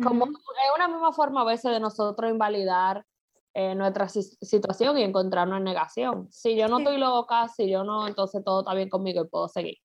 Como 0.02 0.24
es 0.24 0.30
una 0.74 0.88
misma 0.88 1.12
forma 1.12 1.42
a 1.42 1.44
veces 1.44 1.70
de 1.70 1.78
nosotros 1.78 2.30
invalidar 2.30 3.06
eh, 3.52 3.74
nuestra 3.74 4.08
situación 4.08 4.98
y 4.98 5.02
encontrarnos 5.02 5.58
en 5.58 5.64
negación. 5.64 6.28
Si 6.30 6.56
yo 6.56 6.68
no 6.68 6.78
estoy 6.78 6.98
loca, 6.98 7.48
si 7.48 7.68
yo 7.68 7.82
no, 7.82 8.06
entonces 8.06 8.42
todo 8.44 8.60
está 8.60 8.74
bien 8.74 8.88
conmigo 8.88 9.24
y 9.24 9.28
puedo 9.28 9.48
seguir. 9.48 9.78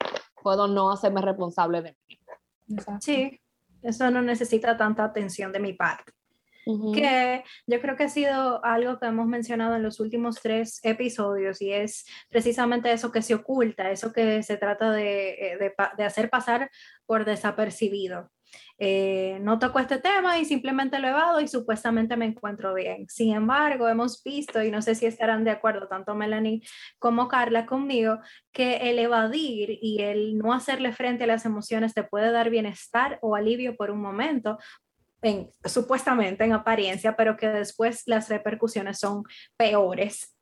Puedo 0.43 0.67
no 0.67 0.91
hacerme 0.91 1.21
responsable 1.21 1.81
de 1.81 1.97
mí. 2.07 2.19
Sí, 2.99 3.41
eso 3.81 4.11
no 4.11 4.21
necesita 4.21 4.77
tanta 4.77 5.03
atención 5.03 5.51
de 5.51 5.59
mi 5.59 5.73
parte. 5.73 6.11
Que 6.93 7.43
yo 7.67 7.79
creo 7.79 7.95
que 7.95 8.05
ha 8.05 8.09
sido 8.09 8.63
algo 8.65 8.97
que 8.97 9.05
hemos 9.05 9.27
mencionado 9.27 9.75
en 9.75 9.83
los 9.83 9.99
últimos 9.99 10.41
tres 10.41 10.79
episodios 10.83 11.61
y 11.61 11.71
es 11.71 12.07
precisamente 12.29 12.91
eso 12.91 13.11
que 13.11 13.21
se 13.21 13.35
oculta, 13.35 13.91
eso 13.91 14.11
que 14.11 14.41
se 14.41 14.57
trata 14.57 14.91
de, 14.91 15.29
eh, 15.29 15.57
de, 15.59 15.73
de 15.95 16.03
hacer 16.03 16.31
pasar 16.31 16.71
por 17.05 17.23
desapercibido. 17.23 18.31
Eh, 18.77 19.37
no 19.41 19.57
toco 19.57 19.79
este 19.79 19.99
tema 19.99 20.37
y 20.37 20.45
simplemente 20.45 20.99
lo 20.99 21.07
evado 21.07 21.39
y 21.39 21.47
supuestamente 21.47 22.17
me 22.17 22.25
encuentro 22.25 22.73
bien. 22.73 23.07
Sin 23.07 23.33
embargo, 23.33 23.87
hemos 23.87 24.21
visto, 24.23 24.61
y 24.63 24.71
no 24.71 24.81
sé 24.81 24.95
si 24.95 25.05
estarán 25.05 25.43
de 25.43 25.51
acuerdo 25.51 25.87
tanto 25.87 26.13
Melanie 26.13 26.61
como 26.99 27.27
Carla 27.27 27.65
conmigo, 27.65 28.19
que 28.51 28.89
el 28.89 28.99
evadir 28.99 29.79
y 29.81 30.01
el 30.01 30.37
no 30.37 30.53
hacerle 30.53 30.91
frente 30.91 31.23
a 31.23 31.27
las 31.27 31.45
emociones 31.45 31.93
te 31.93 32.03
puede 32.03 32.31
dar 32.31 32.49
bienestar 32.49 33.19
o 33.21 33.35
alivio 33.35 33.75
por 33.75 33.91
un 33.91 34.01
momento, 34.01 34.57
en, 35.21 35.49
supuestamente 35.63 36.43
en 36.43 36.53
apariencia, 36.53 37.15
pero 37.15 37.37
que 37.37 37.47
después 37.47 38.03
las 38.05 38.29
repercusiones 38.29 38.99
son 38.99 39.23
peores. 39.57 40.35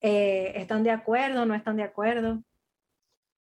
Eh, 0.00 0.52
¿Están 0.56 0.82
de 0.82 0.90
acuerdo? 0.90 1.46
¿No 1.46 1.54
están 1.54 1.76
de 1.76 1.84
acuerdo? 1.84 2.42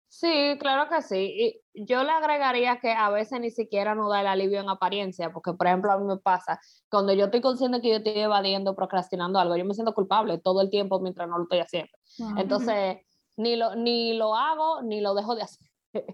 Sí, 0.09 0.57
claro 0.59 0.89
que 0.89 1.01
sí. 1.01 1.61
Y 1.73 1.85
yo 1.85 2.03
le 2.03 2.11
agregaría 2.11 2.79
que 2.79 2.91
a 2.91 3.09
veces 3.09 3.39
ni 3.41 3.51
siquiera 3.51 3.93
no 3.93 4.09
da 4.09 4.21
el 4.21 4.27
alivio 4.27 4.59
en 4.59 4.69
apariencia, 4.69 5.31
porque 5.31 5.53
por 5.53 5.67
ejemplo 5.67 5.91
a 5.91 5.97
mí 5.97 6.05
me 6.05 6.17
pasa, 6.17 6.59
cuando 6.89 7.13
yo 7.13 7.25
estoy 7.25 7.41
consciente 7.41 7.81
que 7.81 7.89
yo 7.89 7.95
estoy 7.97 8.19
evadiendo, 8.19 8.75
procrastinando 8.75 9.37
algo, 9.37 9.57
yo 9.57 9.65
me 9.65 9.73
siento 9.73 9.93
culpable 9.93 10.39
todo 10.39 10.61
el 10.61 10.69
tiempo 10.69 10.99
mientras 10.99 11.27
no 11.27 11.37
lo 11.37 11.43
estoy 11.43 11.59
haciendo. 11.59 11.91
Entonces, 12.37 12.97
ni 13.35 13.55
lo, 13.55 13.75
ni 13.75 14.13
lo 14.13 14.35
hago, 14.35 14.81
ni 14.81 15.01
lo 15.01 15.13
dejo 15.13 15.35
de 15.35 15.43
hacer. 15.43 15.66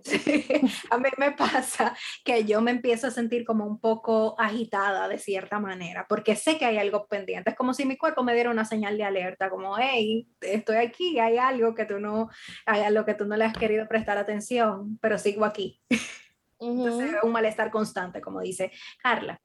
a 0.91 0.97
mí 0.97 1.09
me 1.17 1.31
pasa 1.31 1.95
que 2.23 2.45
yo 2.45 2.61
me 2.61 2.71
empiezo 2.71 3.07
a 3.07 3.11
sentir 3.11 3.45
como 3.45 3.65
un 3.65 3.79
poco 3.79 4.35
agitada 4.39 5.07
de 5.07 5.17
cierta 5.17 5.59
manera, 5.59 6.05
porque 6.07 6.35
sé 6.35 6.57
que 6.57 6.65
hay 6.65 6.77
algo 6.77 7.07
pendiente. 7.07 7.51
Es 7.51 7.55
como 7.55 7.73
si 7.73 7.85
mi 7.85 7.97
cuerpo 7.97 8.23
me 8.23 8.33
diera 8.33 8.49
una 8.49 8.65
señal 8.65 8.97
de 8.97 9.03
alerta, 9.03 9.49
como, 9.49 9.77
hey, 9.77 10.27
estoy 10.41 10.77
aquí, 10.77 11.19
hay 11.19 11.37
algo 11.37 11.73
que 11.73 11.85
tú 11.85 11.99
no, 11.99 12.29
hay 12.65 12.81
algo 12.81 13.05
que 13.05 13.13
tú 13.13 13.25
no 13.25 13.35
le 13.37 13.45
has 13.45 13.53
querido 13.53 13.87
prestar 13.87 14.17
atención, 14.17 14.97
pero 15.01 15.17
sigo 15.17 15.45
aquí. 15.45 15.81
Entonces, 16.59 17.15
un 17.23 17.31
malestar 17.31 17.71
constante, 17.71 18.21
como 18.21 18.41
dice 18.41 18.71
Carla. 19.01 19.41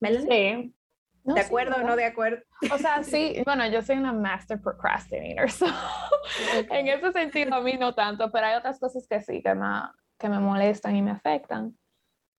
Sí, 0.00 0.74
¿De 1.24 1.40
acuerdo 1.40 1.76
o 1.76 1.82
no 1.82 1.96
de 1.96 2.04
acuerdo? 2.04 2.42
O 2.72 2.78
sea, 2.78 3.02
sí, 3.04 3.42
bueno, 3.44 3.66
yo 3.68 3.82
soy 3.82 3.96
una 3.96 4.12
master 4.12 4.60
procrastinator, 4.60 5.50
so, 5.50 5.66
en 6.70 6.88
ese 6.88 7.12
sentido 7.12 7.54
a 7.54 7.60
mí 7.60 7.74
no 7.78 7.94
tanto, 7.94 8.30
pero 8.30 8.46
hay 8.46 8.56
otras 8.56 8.78
cosas 8.78 9.06
que 9.08 9.20
sí, 9.20 9.42
que 9.42 9.54
me, 9.54 9.66
que 10.18 10.28
me 10.28 10.38
molestan 10.38 10.96
y 10.96 11.02
me 11.02 11.10
afectan. 11.10 11.76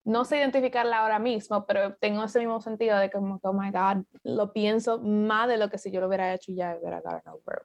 No 0.04 0.26
sé 0.26 0.38
identificarla 0.38 1.00
ahora 1.00 1.20
mismo, 1.20 1.66
pero 1.68 1.96
tengo 1.96 2.24
ese 2.24 2.40
mismo 2.40 2.60
sentido 2.60 2.98
de 2.98 3.10
que 3.10 3.18
como 3.18 3.40
oh 3.44 3.54
my 3.54 3.70
God, 3.70 4.04
lo 4.24 4.52
pienso 4.52 5.00
más 5.00 5.48
de 5.48 5.58
lo 5.58 5.70
que 5.70 5.78
si 5.78 5.92
yo 5.92 6.02
lo 6.02 6.08
hubiera 6.08 6.34
hecho 6.34 6.52
y 6.52 6.56
ya 6.56 6.76
hubiera 6.80 7.02
gotten 7.02 7.32
over 7.32 7.62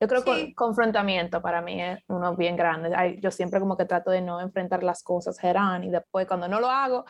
Yo 0.00 0.08
creo 0.08 0.24
que 0.24 0.32
el 0.32 0.54
confrontamiento 0.56 1.40
para 1.40 1.62
mí 1.62 1.80
es 1.80 2.00
uno 2.08 2.34
bien 2.34 2.56
grande. 2.56 3.20
Yo 3.22 3.30
siempre 3.30 3.60
como 3.60 3.76
que 3.76 3.84
trato 3.84 4.10
de 4.10 4.22
no 4.22 4.40
enfrentar 4.40 4.82
las 4.82 5.04
cosas 5.04 5.38
gerán 5.38 5.84
y 5.84 5.90
después 5.90 6.26
cuando 6.26 6.48
no 6.48 6.58
lo 6.58 6.68
hago, 6.68 7.04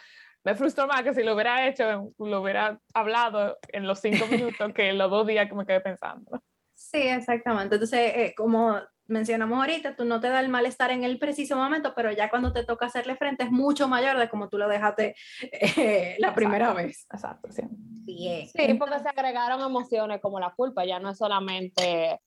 me 0.45 0.55
frustró 0.55 0.87
más 0.87 1.03
que 1.03 1.15
si 1.15 1.23
lo 1.23 1.35
hubiera 1.35 1.67
hecho, 1.67 2.13
lo 2.19 2.43
hubiera 2.43 2.79
hablado 2.93 3.59
en 3.69 3.87
los 3.87 4.01
cinco 4.01 4.27
minutos 4.27 4.73
que 4.75 4.91
en 4.91 4.99
los 4.99 5.11
dos 5.11 5.27
días 5.27 5.49
que 5.49 5.55
me 5.55 5.67
quedé 5.67 5.81
pensando. 5.81 6.43
Sí, 6.75 6.99
exactamente. 6.99 7.77
Entonces, 7.77 8.13
eh, 8.15 8.35
como 8.37 8.79
mencionamos 9.07 9.59
ahorita, 9.59 9.97
tú 9.97 10.05
no 10.05 10.21
te 10.21 10.29
da 10.29 10.41
el 10.41 10.49
malestar 10.49 10.91
en 10.91 11.05
el 11.05 11.19
preciso 11.19 11.57
momento, 11.57 11.93
pero 11.95 12.13
ya 12.13 12.31
cuando 12.31 12.53
te 12.53 12.65
toca 12.65 12.87
hacerle 12.87 13.17
frente 13.17 13.45
es 13.45 13.51
mucho 13.51 13.89
mayor 13.89 14.19
de 14.19 14.29
como 14.29 14.49
tú 14.49 14.59
lo 14.59 14.69
dejaste 14.69 15.15
eh, 15.41 16.17
la 16.19 16.35
primera 16.35 16.73
vez. 16.73 17.07
Exacto, 17.13 17.49
sí. 17.51 17.63
Bien. 17.71 18.49
Sí, 18.49 18.75
porque 18.75 18.99
se 19.01 19.09
agregaron 19.09 19.61
emociones 19.63 20.21
como 20.21 20.41
la 20.41 20.53
culpa, 20.55 20.85
ya 20.85 20.99
no 21.01 21.11
es 21.11 21.19
solamente 21.19 22.21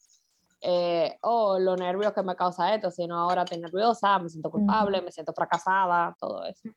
eh, 0.62 1.17
oh, 1.22 1.60
lo 1.60 1.76
nervio 1.76 2.13
que 2.13 2.24
me 2.24 2.36
causa 2.36 2.74
esto, 2.74 2.89
sino 2.89 3.17
ahora 3.17 3.43
estoy 3.43 3.60
nerviosa, 3.60 4.17
me 4.20 4.30
siento 4.30 4.50
culpable, 4.50 5.02
me 5.02 5.12
siento 5.12 5.34
fracasada, 5.34 6.15
todo 6.20 6.46
eso. 6.46 6.70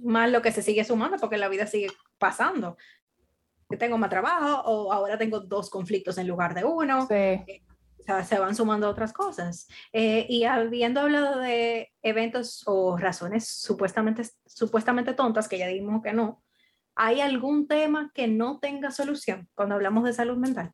Más 0.00 0.30
lo 0.30 0.40
que 0.40 0.52
se 0.52 0.62
sigue 0.62 0.84
sumando 0.84 1.16
porque 1.18 1.38
la 1.38 1.48
vida 1.48 1.66
sigue 1.66 1.88
pasando. 2.18 2.76
Que 3.68 3.76
tengo 3.76 3.98
más 3.98 4.10
trabajo 4.10 4.62
o 4.70 4.92
ahora 4.92 5.18
tengo 5.18 5.40
dos 5.40 5.70
conflictos 5.70 6.18
en 6.18 6.28
lugar 6.28 6.54
de 6.54 6.64
uno. 6.64 7.06
Sí. 7.08 7.62
o 7.98 8.02
sea, 8.04 8.22
se 8.22 8.38
van 8.38 8.54
sumando 8.54 8.88
otras 8.88 9.12
cosas. 9.12 9.66
Eh, 9.92 10.26
y 10.28 10.44
habiendo 10.44 11.00
hablado 11.00 11.40
de 11.40 11.90
eventos 12.02 12.62
o 12.66 12.96
razones 12.96 13.48
supuestamente, 13.48 14.22
supuestamente 14.46 15.14
tontas, 15.14 15.48
que 15.48 15.58
ya 15.58 15.66
dijimos 15.66 16.02
que 16.02 16.12
no, 16.12 16.42
¿hay 16.94 17.20
algún 17.20 17.66
tema 17.66 18.12
que 18.14 18.28
no 18.28 18.60
tenga 18.60 18.90
solución 18.92 19.48
cuando 19.54 19.74
hablamos 19.74 20.04
de 20.04 20.12
salud 20.12 20.36
mental? 20.36 20.72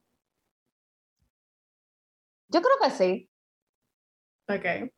Yo 2.52 2.60
creo 2.60 2.76
que 2.82 2.90
sí. 2.90 3.30
Ok. 4.48 4.92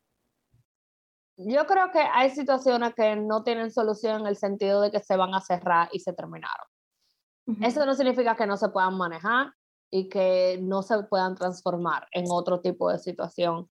Yo 1.37 1.67
creo 1.67 1.91
que 1.91 2.01
hay 2.01 2.31
situaciones 2.31 2.95
que 2.95 3.17
no 3.17 3.43
tienen 3.43 3.71
solución 3.71 4.23
en 4.23 4.27
el 4.27 4.37
sentido 4.37 4.81
de 4.81 4.91
que 4.91 5.01
se 5.01 5.17
van 5.17 5.35
a 5.35 5.41
cerrar 5.41 5.89
y 5.93 6.01
se 6.01 6.13
terminaron. 6.13 6.67
Eso 7.61 7.85
no 7.85 7.95
significa 7.95 8.37
que 8.37 8.47
no 8.47 8.57
se 8.57 8.69
puedan 8.69 8.97
manejar 8.97 9.53
y 9.91 10.09
que 10.09 10.59
no 10.63 10.83
se 10.83 11.03
puedan 11.05 11.35
transformar 11.35 12.07
en 12.13 12.27
otro 12.31 12.61
tipo 12.61 12.91
de 12.91 12.99
situación, 12.99 13.69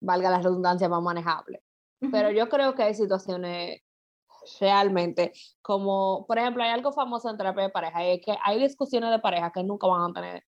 valga 0.00 0.30
la 0.30 0.42
redundancia, 0.42 0.88
más 0.88 1.02
manejable. 1.02 1.62
Pero 2.10 2.30
yo 2.30 2.48
creo 2.48 2.74
que 2.74 2.82
hay 2.82 2.94
situaciones 2.94 3.80
realmente, 4.60 5.32
como 5.62 6.26
por 6.26 6.38
ejemplo, 6.38 6.64
hay 6.64 6.70
algo 6.70 6.92
famoso 6.92 7.30
en 7.30 7.36
terapia 7.36 7.64
de 7.64 7.70
pareja, 7.70 8.04
y 8.04 8.10
es 8.16 8.20
que 8.24 8.36
hay 8.44 8.60
discusiones 8.60 9.10
de 9.10 9.20
pareja 9.20 9.52
que 9.52 9.62
nunca 9.62 9.86
van 9.86 10.10
a 10.10 10.12
tener 10.12 10.44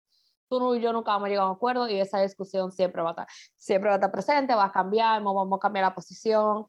tú 0.60 0.76
y 0.76 0.82
yo 0.82 0.92
nunca 0.92 1.12
vamos 1.12 1.28
a 1.28 1.30
llegar 1.30 1.46
a 1.46 1.50
un 1.50 1.56
acuerdo 1.56 1.88
y 1.88 2.00
esa 2.00 2.20
discusión 2.22 2.72
siempre 2.72 3.02
va 3.02 3.10
a 3.10 3.12
estar, 3.12 3.28
siempre 3.56 3.90
va 3.90 3.96
a 3.96 3.98
estar 3.98 4.12
presente, 4.12 4.54
va 4.54 4.66
a 4.66 4.72
cambiar, 4.72 5.24
vamos 5.24 5.58
a 5.58 5.60
cambiar 5.60 5.86
la 5.86 5.96
posición, 5.96 6.66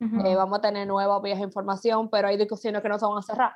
eh, 0.00 0.34
vamos 0.34 0.58
a 0.58 0.62
tener 0.62 0.86
nuevas 0.86 1.20
vías 1.22 1.38
de 1.38 1.44
información, 1.44 2.08
pero 2.10 2.28
hay 2.28 2.36
discusiones 2.36 2.82
que 2.82 2.88
no 2.88 2.98
se 2.98 3.06
van 3.06 3.18
a 3.18 3.22
cerrar. 3.22 3.54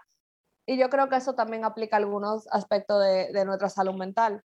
Y 0.66 0.79
yo 0.79 0.90
creo 0.90 1.09
que 1.09 1.16
eso 1.16 1.35
también 1.35 1.64
aplica 1.64 1.97
a 1.97 1.99
algunos 1.99 2.47
aspectos 2.53 3.03
de, 3.03 3.33
de 3.33 3.45
nuestra 3.45 3.71
salud 3.71 3.95
mental. 3.95 4.43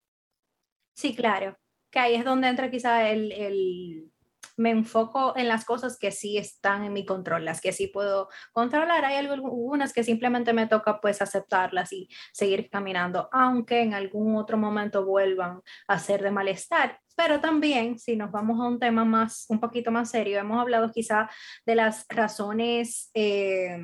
Sí, 0.94 1.16
claro, 1.16 1.56
que 1.90 1.98
ahí 1.98 2.14
es 2.14 2.24
donde 2.24 2.48
entra 2.48 2.70
quizá 2.70 3.08
el, 3.08 3.32
el 3.32 4.11
me 4.56 4.70
enfoco 4.70 5.36
en 5.36 5.48
las 5.48 5.64
cosas 5.64 5.98
que 5.98 6.10
sí 6.10 6.38
están 6.38 6.84
en 6.84 6.92
mi 6.92 7.04
control, 7.04 7.44
las 7.44 7.60
que 7.60 7.72
sí 7.72 7.86
puedo 7.86 8.28
controlar. 8.52 9.04
Hay 9.04 9.16
algunas 9.16 9.92
que 9.92 10.04
simplemente 10.04 10.52
me 10.52 10.66
toca 10.66 11.00
pues 11.00 11.22
aceptarlas 11.22 11.92
y 11.92 12.08
seguir 12.32 12.68
caminando, 12.70 13.28
aunque 13.32 13.80
en 13.82 13.94
algún 13.94 14.36
otro 14.36 14.58
momento 14.58 15.04
vuelvan 15.04 15.60
a 15.88 15.98
ser 15.98 16.22
de 16.22 16.30
malestar. 16.30 16.98
Pero 17.16 17.40
también, 17.40 17.98
si 17.98 18.16
nos 18.16 18.30
vamos 18.30 18.58
a 18.60 18.68
un 18.68 18.78
tema 18.78 19.04
más, 19.04 19.46
un 19.48 19.60
poquito 19.60 19.90
más 19.90 20.10
serio, 20.10 20.38
hemos 20.38 20.60
hablado 20.60 20.90
quizá 20.90 21.28
de 21.66 21.74
las 21.74 22.06
razones... 22.08 23.10
Eh, 23.14 23.78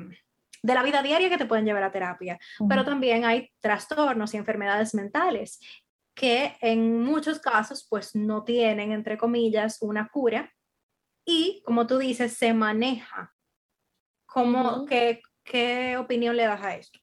de 0.61 0.73
la 0.73 0.83
vida 0.83 1.01
diaria 1.01 1.29
que 1.29 1.37
te 1.37 1.45
pueden 1.45 1.63
llevar 1.63 1.83
a 1.83 1.91
terapia, 1.93 2.37
pero 2.67 2.83
también 2.83 3.23
hay 3.23 3.49
trastornos 3.61 4.33
y 4.33 4.37
enfermedades 4.37 4.93
mentales 4.93 5.57
que 6.19 6.57
en 6.59 7.01
muchos 7.01 7.39
casos 7.39 7.87
pues 7.89 8.13
no 8.13 8.43
tienen, 8.43 8.91
entre 8.91 9.17
comillas, 9.17 9.77
una 9.79 10.09
cura 10.09 10.51
y, 11.25 11.63
como 11.63 11.87
tú 11.87 11.97
dices, 11.97 12.35
se 12.35 12.53
maneja. 12.53 13.33
¿Cómo, 14.25 14.85
qué, 14.85 15.21
¿Qué 15.45 15.95
opinión 15.97 16.35
le 16.35 16.45
das 16.45 16.61
a 16.61 16.75
esto? 16.75 16.99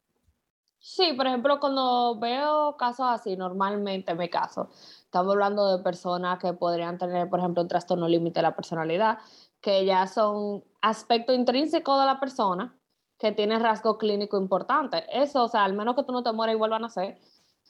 Sí, 0.78 1.14
por 1.14 1.26
ejemplo, 1.26 1.58
cuando 1.58 2.18
veo 2.20 2.76
casos 2.76 3.06
así, 3.08 3.38
normalmente 3.38 4.14
me 4.14 4.28
caso, 4.28 4.68
estamos 5.00 5.32
hablando 5.32 5.78
de 5.78 5.82
personas 5.82 6.38
que 6.38 6.52
podrían 6.52 6.98
tener, 6.98 7.30
por 7.30 7.40
ejemplo, 7.40 7.62
un 7.62 7.68
trastorno 7.68 8.06
límite 8.08 8.40
de 8.40 8.42
la 8.42 8.54
personalidad, 8.54 9.18
que 9.62 9.86
ya 9.86 10.06
son 10.06 10.62
aspecto 10.82 11.32
intrínseco 11.32 11.98
de 11.98 12.04
la 12.04 12.20
persona 12.20 12.78
que 13.18 13.32
tiene 13.32 13.58
rasgo 13.58 13.96
clínico 13.96 14.38
importante. 14.38 15.04
Eso, 15.10 15.44
o 15.44 15.48
sea, 15.48 15.64
al 15.64 15.72
menos 15.72 15.96
que 15.96 16.04
tú 16.04 16.12
no 16.12 16.22
te 16.22 16.32
mueras 16.32 16.54
y 16.54 16.58
vuelvan 16.58 16.84
a 16.84 16.88
nacer, 16.88 17.18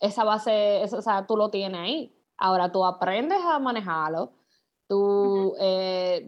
esa 0.00 0.24
base, 0.24 0.82
o 0.84 1.02
sea, 1.02 1.26
tú 1.26 1.36
lo 1.36 1.50
tienes 1.50 1.80
ahí. 1.80 2.12
Ahora 2.38 2.70
tú 2.70 2.84
aprendes 2.84 3.38
a 3.44 3.58
manejarlo, 3.58 4.32
Tú 4.88 5.56
eh, 5.58 6.24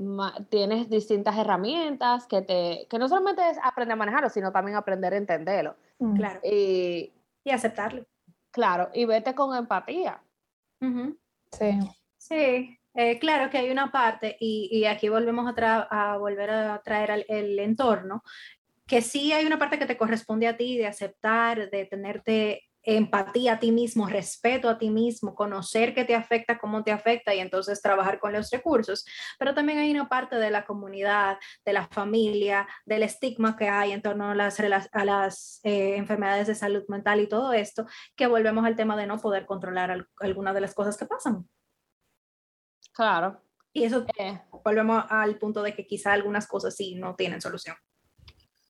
tienes 0.49 0.91
distintas 0.91 1.37
herramientas 1.37 2.27
que, 2.27 2.43
te, 2.43 2.87
que 2.91 2.99
no 2.99 3.09
solamente 3.09 3.49
es 3.51 3.59
aprender 3.63 3.93
a 3.93 3.97
manejarlo, 3.97 4.31
sino 4.31 4.51
también 4.51 4.77
aprender 4.77 5.15
a 5.15 5.17
entenderlo. 5.17 5.77
Mm. 6.01 6.17
Claro. 6.17 6.41
Y, 6.43 7.13
y, 7.45 7.51
aceptarlo. 7.51 8.05
Claro, 8.51 8.91
y 8.93 9.05
vete 9.05 9.35
con 9.35 9.57
empatía. 9.57 10.21
Sí. 11.53 11.79
Sí, 12.17 12.79
eh, 12.95 13.19
claro 13.21 13.49
que 13.49 13.59
hay 13.59 13.71
una 13.71 13.93
parte, 13.93 14.37
y, 14.41 14.69
y 14.73 14.87
aquí 14.87 15.09
volvemos 15.09 15.47
a, 15.57 16.13
a, 16.13 16.19
volver 16.19 16.51
a 16.51 16.83
traer 16.83 17.25
el 17.29 17.59
entorno, 17.61 18.25
que 18.87 19.03
sí 19.03 19.33
hay 19.33 19.47
una 19.47 19.59
parte 19.59 19.79
que 19.79 19.87
te 19.87 19.97
corresponde 19.97 20.49
a 20.49 20.57
ti 20.57 20.77
de 20.77 20.89
aceptar, 20.89 21.71
de 21.71 21.85
tenerte 21.85 22.68
empatía 22.97 23.55
a 23.55 23.59
ti 23.59 23.71
mismo, 23.71 24.07
respeto 24.07 24.71
a 24.71 24.79
ti 24.79 24.89
mismo, 24.89 25.35
conocer 25.35 25.95
qué 25.95 26.05
te 26.05 26.15
afecta, 26.15 26.59
cómo 26.59 26.83
te 26.83 26.91
afecta 26.91 27.35
y 27.35 27.41
entonces 27.41 27.83
trabajar 27.83 28.19
con 28.19 28.33
los 28.33 28.51
recursos. 28.51 29.05
Pero 29.39 29.55
también 29.55 29.79
hay 29.79 29.91
una 29.91 30.09
parte 30.09 30.37
de 30.37 30.51
la 30.51 30.65
comunidad, 30.65 31.39
de 31.67 31.73
la 31.75 31.87
familia, 31.89 32.67
del 32.87 33.03
estigma 33.03 33.57
que 33.57 33.69
hay 33.69 33.93
en 33.93 34.01
torno 34.01 34.31
a 34.31 34.35
las, 34.35 34.59
a 34.93 35.05
las 35.05 35.61
eh, 35.65 35.97
enfermedades 35.97 36.47
de 36.47 36.55
salud 36.55 36.83
mental 36.89 37.21
y 37.21 37.29
todo 37.29 37.53
esto, 37.53 37.85
que 38.17 38.27
volvemos 38.27 38.65
al 38.65 38.75
tema 38.75 38.97
de 38.97 39.07
no 39.07 39.19
poder 39.19 39.45
controlar 39.45 40.07
algunas 40.21 40.55
de 40.55 40.61
las 40.63 40.75
cosas 40.75 40.97
que 40.97 41.05
pasan. 41.05 41.47
Claro. 42.95 43.43
Y 43.75 43.85
eso 43.85 44.07
eh. 44.17 44.41
volvemos 44.65 45.05
al 45.11 45.37
punto 45.39 45.63
de 45.63 45.75
que 45.75 45.87
quizá 45.87 46.15
algunas 46.15 46.47
cosas 46.47 46.75
sí 46.75 46.95
no 46.95 47.15
tienen 47.17 47.43
solución. 47.43 47.77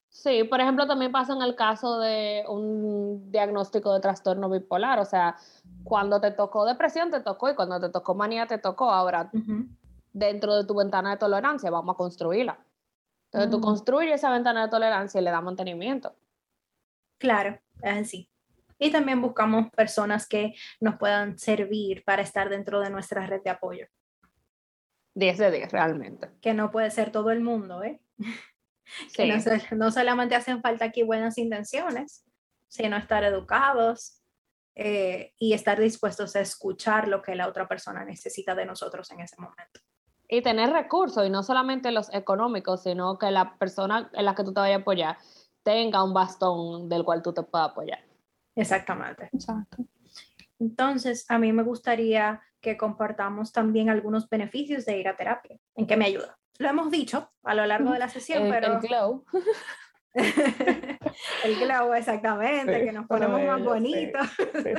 Sí, 0.08 0.44
por 0.44 0.60
ejemplo, 0.60 0.86
también 0.86 1.12
pasa 1.12 1.34
en 1.34 1.42
el 1.42 1.54
caso 1.54 1.98
de 2.00 2.44
un 2.48 3.30
diagnóstico 3.30 3.92
de 3.92 4.00
trastorno 4.00 4.48
bipolar, 4.48 4.98
o 4.98 5.04
sea, 5.04 5.36
cuando 5.84 6.20
te 6.20 6.30
tocó 6.30 6.64
depresión 6.64 7.10
te 7.10 7.20
tocó 7.20 7.50
y 7.50 7.54
cuando 7.54 7.78
te 7.80 7.88
tocó 7.88 8.14
manía 8.14 8.46
te 8.46 8.58
tocó, 8.58 8.90
ahora 8.90 9.30
dentro 10.12 10.56
de 10.56 10.64
tu 10.64 10.74
ventana 10.74 11.10
de 11.10 11.16
tolerancia 11.18 11.70
vamos 11.70 11.94
a 11.94 11.96
construirla. 11.96 12.58
Entonces 13.26 13.50
tú 13.50 13.60
construyes 13.60 14.14
esa 14.14 14.30
ventana 14.30 14.62
de 14.62 14.68
tolerancia 14.70 15.20
y 15.20 15.24
le 15.24 15.30
das 15.30 15.42
mantenimiento. 15.42 16.16
Claro, 17.18 17.60
es 17.82 18.06
así. 18.06 18.30
Y 18.78 18.90
también 18.90 19.20
buscamos 19.20 19.70
personas 19.70 20.26
que 20.26 20.54
nos 20.80 20.96
puedan 20.96 21.38
servir 21.38 22.04
para 22.04 22.22
estar 22.22 22.48
dentro 22.48 22.80
de 22.80 22.90
nuestra 22.90 23.26
red 23.26 23.42
de 23.42 23.50
apoyo. 23.50 23.86
10 25.14 25.38
de 25.38 25.50
10, 25.50 25.72
realmente. 25.72 26.30
Que 26.40 26.54
no 26.54 26.70
puede 26.70 26.90
ser 26.90 27.10
todo 27.10 27.30
el 27.30 27.40
mundo, 27.40 27.82
¿eh? 27.82 28.00
que 29.14 29.26
no, 29.26 29.36
no, 29.76 29.90
solamente 29.90 30.34
hacen 30.34 30.60
falta 30.60 30.86
aquí 30.86 31.02
buenas 31.02 31.38
intenciones, 31.38 32.24
sino 32.68 32.96
estar 32.96 33.24
educados 33.24 34.22
eh, 34.74 35.34
y 35.38 35.54
estar 35.54 35.80
dispuestos 35.80 36.36
a 36.36 36.40
escuchar 36.40 37.08
lo 37.08 37.22
que 37.22 37.34
la 37.34 37.48
otra 37.48 37.66
persona 37.66 38.04
necesita 38.04 38.54
de 38.54 38.66
nosotros 38.66 39.10
en 39.10 39.20
ese 39.20 39.36
momento. 39.38 39.80
Y 40.28 40.42
tener 40.42 40.70
recursos, 40.70 41.26
y 41.26 41.30
no 41.30 41.42
solamente 41.42 41.90
los 41.90 42.12
económicos, 42.12 42.82
sino 42.82 43.18
que 43.18 43.30
la 43.30 43.56
persona 43.56 44.10
en 44.12 44.24
la 44.24 44.34
que 44.34 44.44
tú 44.44 44.52
te 44.52 44.60
vayas 44.60 44.78
a 44.78 44.82
apoyar 44.82 45.16
tenga 45.62 46.04
un 46.04 46.12
bastón 46.12 46.88
del 46.88 47.04
cual 47.04 47.22
tú 47.22 47.32
te 47.32 47.42
puedas 47.42 47.70
apoyar. 47.70 48.00
Exactamente. 48.54 49.30
Exacto. 49.32 49.78
Entonces, 50.58 51.24
a 51.28 51.38
mí 51.38 51.52
me 51.52 51.62
gustaría 51.62 52.42
que 52.60 52.76
compartamos 52.76 53.52
también 53.52 53.88
algunos 53.88 54.28
beneficios 54.28 54.84
de 54.84 54.98
ir 54.98 55.08
a 55.08 55.16
terapia. 55.16 55.58
¿En 55.76 55.86
qué 55.86 55.96
me 55.96 56.06
ayuda? 56.06 56.38
Lo 56.58 56.68
hemos 56.68 56.90
dicho 56.90 57.30
a 57.44 57.54
lo 57.54 57.64
largo 57.66 57.92
de 57.92 57.98
la 58.00 58.08
sesión, 58.08 58.48
pero... 58.50 58.74
El 58.74 58.80
glow. 58.80 59.24
el 61.44 61.60
glow, 61.60 61.94
exactamente, 61.94 62.84
que 62.84 62.92
nos 62.92 63.06
ponemos 63.06 63.40
más 63.42 63.62
bonitos. 63.62 64.26
Sí, 64.36 64.70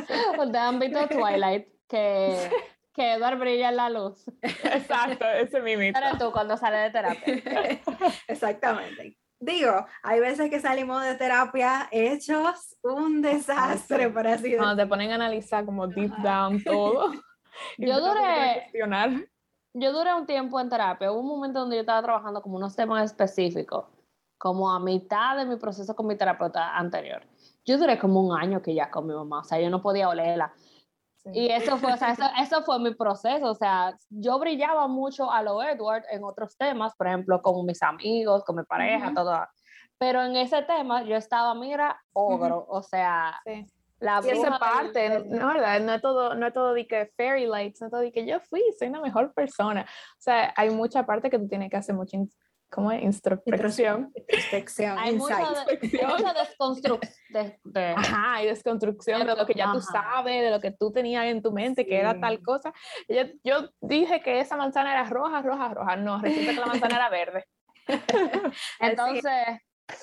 han 0.57 0.79
visto 0.79 1.07
Twilight, 1.09 1.67
que, 1.87 2.49
que 2.93 3.13
Edward 3.13 3.39
brilla 3.39 3.69
en 3.69 3.77
la 3.77 3.89
luz. 3.89 4.25
Exacto, 4.41 5.25
ese 5.25 5.61
mismo. 5.61 5.83
Pero 5.93 6.17
tú 6.17 6.31
cuando 6.31 6.57
sales 6.57 6.91
de 6.91 6.99
terapia. 6.99 7.81
Exactamente. 8.27 9.17
Digo, 9.41 9.85
hay 10.03 10.19
veces 10.19 10.49
que 10.49 10.59
salimos 10.59 11.01
de 11.01 11.15
terapia 11.15 11.87
hechos 11.91 12.75
un 12.83 13.21
desastre, 13.21 14.09
por 14.09 14.27
así 14.27 14.43
decirlo. 14.43 14.65
Cuando 14.65 14.83
te 14.83 14.89
ponen 14.89 15.11
a 15.11 15.15
analizar 15.15 15.63
como 15.63 15.87
deep 15.87 16.11
down 16.17 16.61
todo. 16.61 17.13
yo 17.77 18.01
duré, 18.01 18.69
yo 19.79 19.93
duré 19.93 20.13
un 20.13 20.25
tiempo 20.25 20.59
en 20.59 20.69
terapia. 20.69 21.11
Hubo 21.11 21.21
un 21.21 21.27
momento 21.27 21.59
donde 21.59 21.77
yo 21.77 21.81
estaba 21.81 22.01
trabajando 22.01 22.41
como 22.41 22.57
unos 22.57 22.75
temas 22.75 23.03
específicos, 23.05 23.85
como 24.37 24.71
a 24.71 24.79
mitad 24.79 25.37
de 25.37 25.45
mi 25.45 25.55
proceso 25.55 25.95
con 25.95 26.07
mi 26.07 26.15
terapeuta 26.15 26.75
anterior. 26.77 27.23
Yo 27.65 27.77
duré 27.77 27.97
como 27.97 28.21
un 28.21 28.37
año 28.37 28.61
que 28.61 28.73
ya 28.73 28.89
con 28.89 29.07
mi 29.07 29.13
mamá, 29.13 29.39
o 29.39 29.43
sea, 29.43 29.59
yo 29.59 29.69
no 29.69 29.81
podía 29.81 30.09
olerla. 30.09 30.53
Y 31.31 31.51
eso 31.51 31.77
fue, 31.77 31.93
o 31.93 31.97
sea, 31.97 32.11
eso, 32.11 32.23
eso, 32.41 32.63
fue 32.63 32.79
mi 32.79 32.95
proceso, 32.95 33.51
o 33.51 33.53
sea, 33.53 33.95
yo 34.09 34.39
brillaba 34.39 34.87
mucho 34.87 35.29
a 35.29 35.43
lo 35.43 35.61
Edward 35.61 36.03
en 36.09 36.23
otros 36.23 36.57
temas, 36.57 36.95
por 36.95 37.07
ejemplo, 37.07 37.41
con 37.41 37.65
mis 37.65 37.83
amigos, 37.83 38.43
con 38.45 38.55
mi 38.55 38.63
pareja, 38.63 39.13
todo. 39.13 39.37
Pero 39.97 40.23
en 40.23 40.37
ese 40.37 40.61
tema 40.63 41.03
yo 41.03 41.15
estaba, 41.15 41.53
mira, 41.53 42.01
ogro, 42.13 42.65
o 42.69 42.81
sea, 42.81 43.39
sí. 43.45 43.67
La 43.99 44.21
y 44.23 44.29
esa 44.29 44.57
parte, 44.57 45.23
no, 45.25 45.47
¿verdad? 45.47 45.79
No 45.81 45.93
es 45.93 46.01
todo, 46.01 46.35
no 46.35 46.47
es 46.47 46.53
todo 46.53 46.73
de 46.73 46.87
que 46.87 47.11
fairy 47.17 47.45
lights, 47.45 47.81
no 47.81 47.87
es 47.87 47.91
todo 47.91 48.01
de 48.01 48.11
que 48.11 48.25
yo 48.25 48.39
fui, 48.39 48.61
soy 48.77 48.87
una 48.87 49.01
mejor 49.01 49.33
persona. 49.33 49.81
O 49.83 50.21
sea, 50.21 50.53
hay 50.55 50.69
mucha 50.69 51.05
parte 51.05 51.29
que 51.29 51.37
tú 51.37 51.47
tienes 51.47 51.69
que 51.69 51.77
hacer 51.77 51.95
mucho 51.95 52.17
¿Cómo 52.69 52.91
es? 52.91 53.01
Introspección. 53.01 54.11
Introspección. 54.15 54.97
Hay 54.99 55.15
mucha, 55.15 55.39
mucha 55.39 56.33
desconstrucción. 56.33 57.19
De, 57.63 57.93
Ajá, 57.97 58.43
y 58.43 58.45
desconstrucción 58.45 59.25
de 59.25 59.35
lo 59.35 59.45
que 59.45 59.55
ya 59.55 59.71
tú 59.71 59.81
sabes, 59.81 60.43
de 60.43 60.51
lo 60.51 60.59
que 60.59 60.71
tú 60.71 60.91
tenías 60.91 61.25
en 61.25 61.41
tu 61.41 61.51
mente, 61.51 61.85
que 61.85 61.97
era 61.97 62.19
tal 62.19 62.41
cosa. 62.41 62.71
Yo, 63.07 63.23
yo, 63.43 63.69
dije 63.81 64.21
que 64.21 64.39
esa 64.39 64.55
manzana 64.55 64.91
era 64.91 65.03
roja, 65.05 65.41
roja, 65.41 65.73
roja. 65.73 65.95
No, 65.95 66.21
resulta 66.21 66.53
que 66.53 66.59
la 66.59 66.65
manzana 66.67 66.95
era 66.95 67.09
verde. 67.09 67.45
Entonces, 68.79 69.33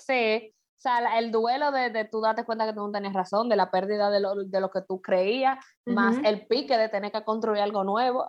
sí. 0.04 0.52
O 0.76 0.80
sea, 0.80 1.18
el 1.18 1.32
duelo 1.32 1.72
de, 1.72 1.90
de, 1.90 2.04
tú 2.04 2.20
darte 2.20 2.44
cuenta 2.44 2.66
que 2.66 2.74
tú 2.74 2.86
no 2.86 2.92
tenías 2.92 3.14
razón, 3.14 3.48
de 3.48 3.56
la 3.56 3.70
pérdida 3.70 4.10
de 4.10 4.20
lo, 4.20 4.34
de 4.44 4.60
lo 4.60 4.70
que 4.70 4.82
tú 4.82 5.00
creías, 5.00 5.58
más 5.86 6.18
el 6.22 6.46
pique 6.46 6.76
de 6.76 6.88
tener 6.88 7.10
que 7.12 7.24
construir 7.24 7.62
algo 7.62 7.82
nuevo. 7.82 8.26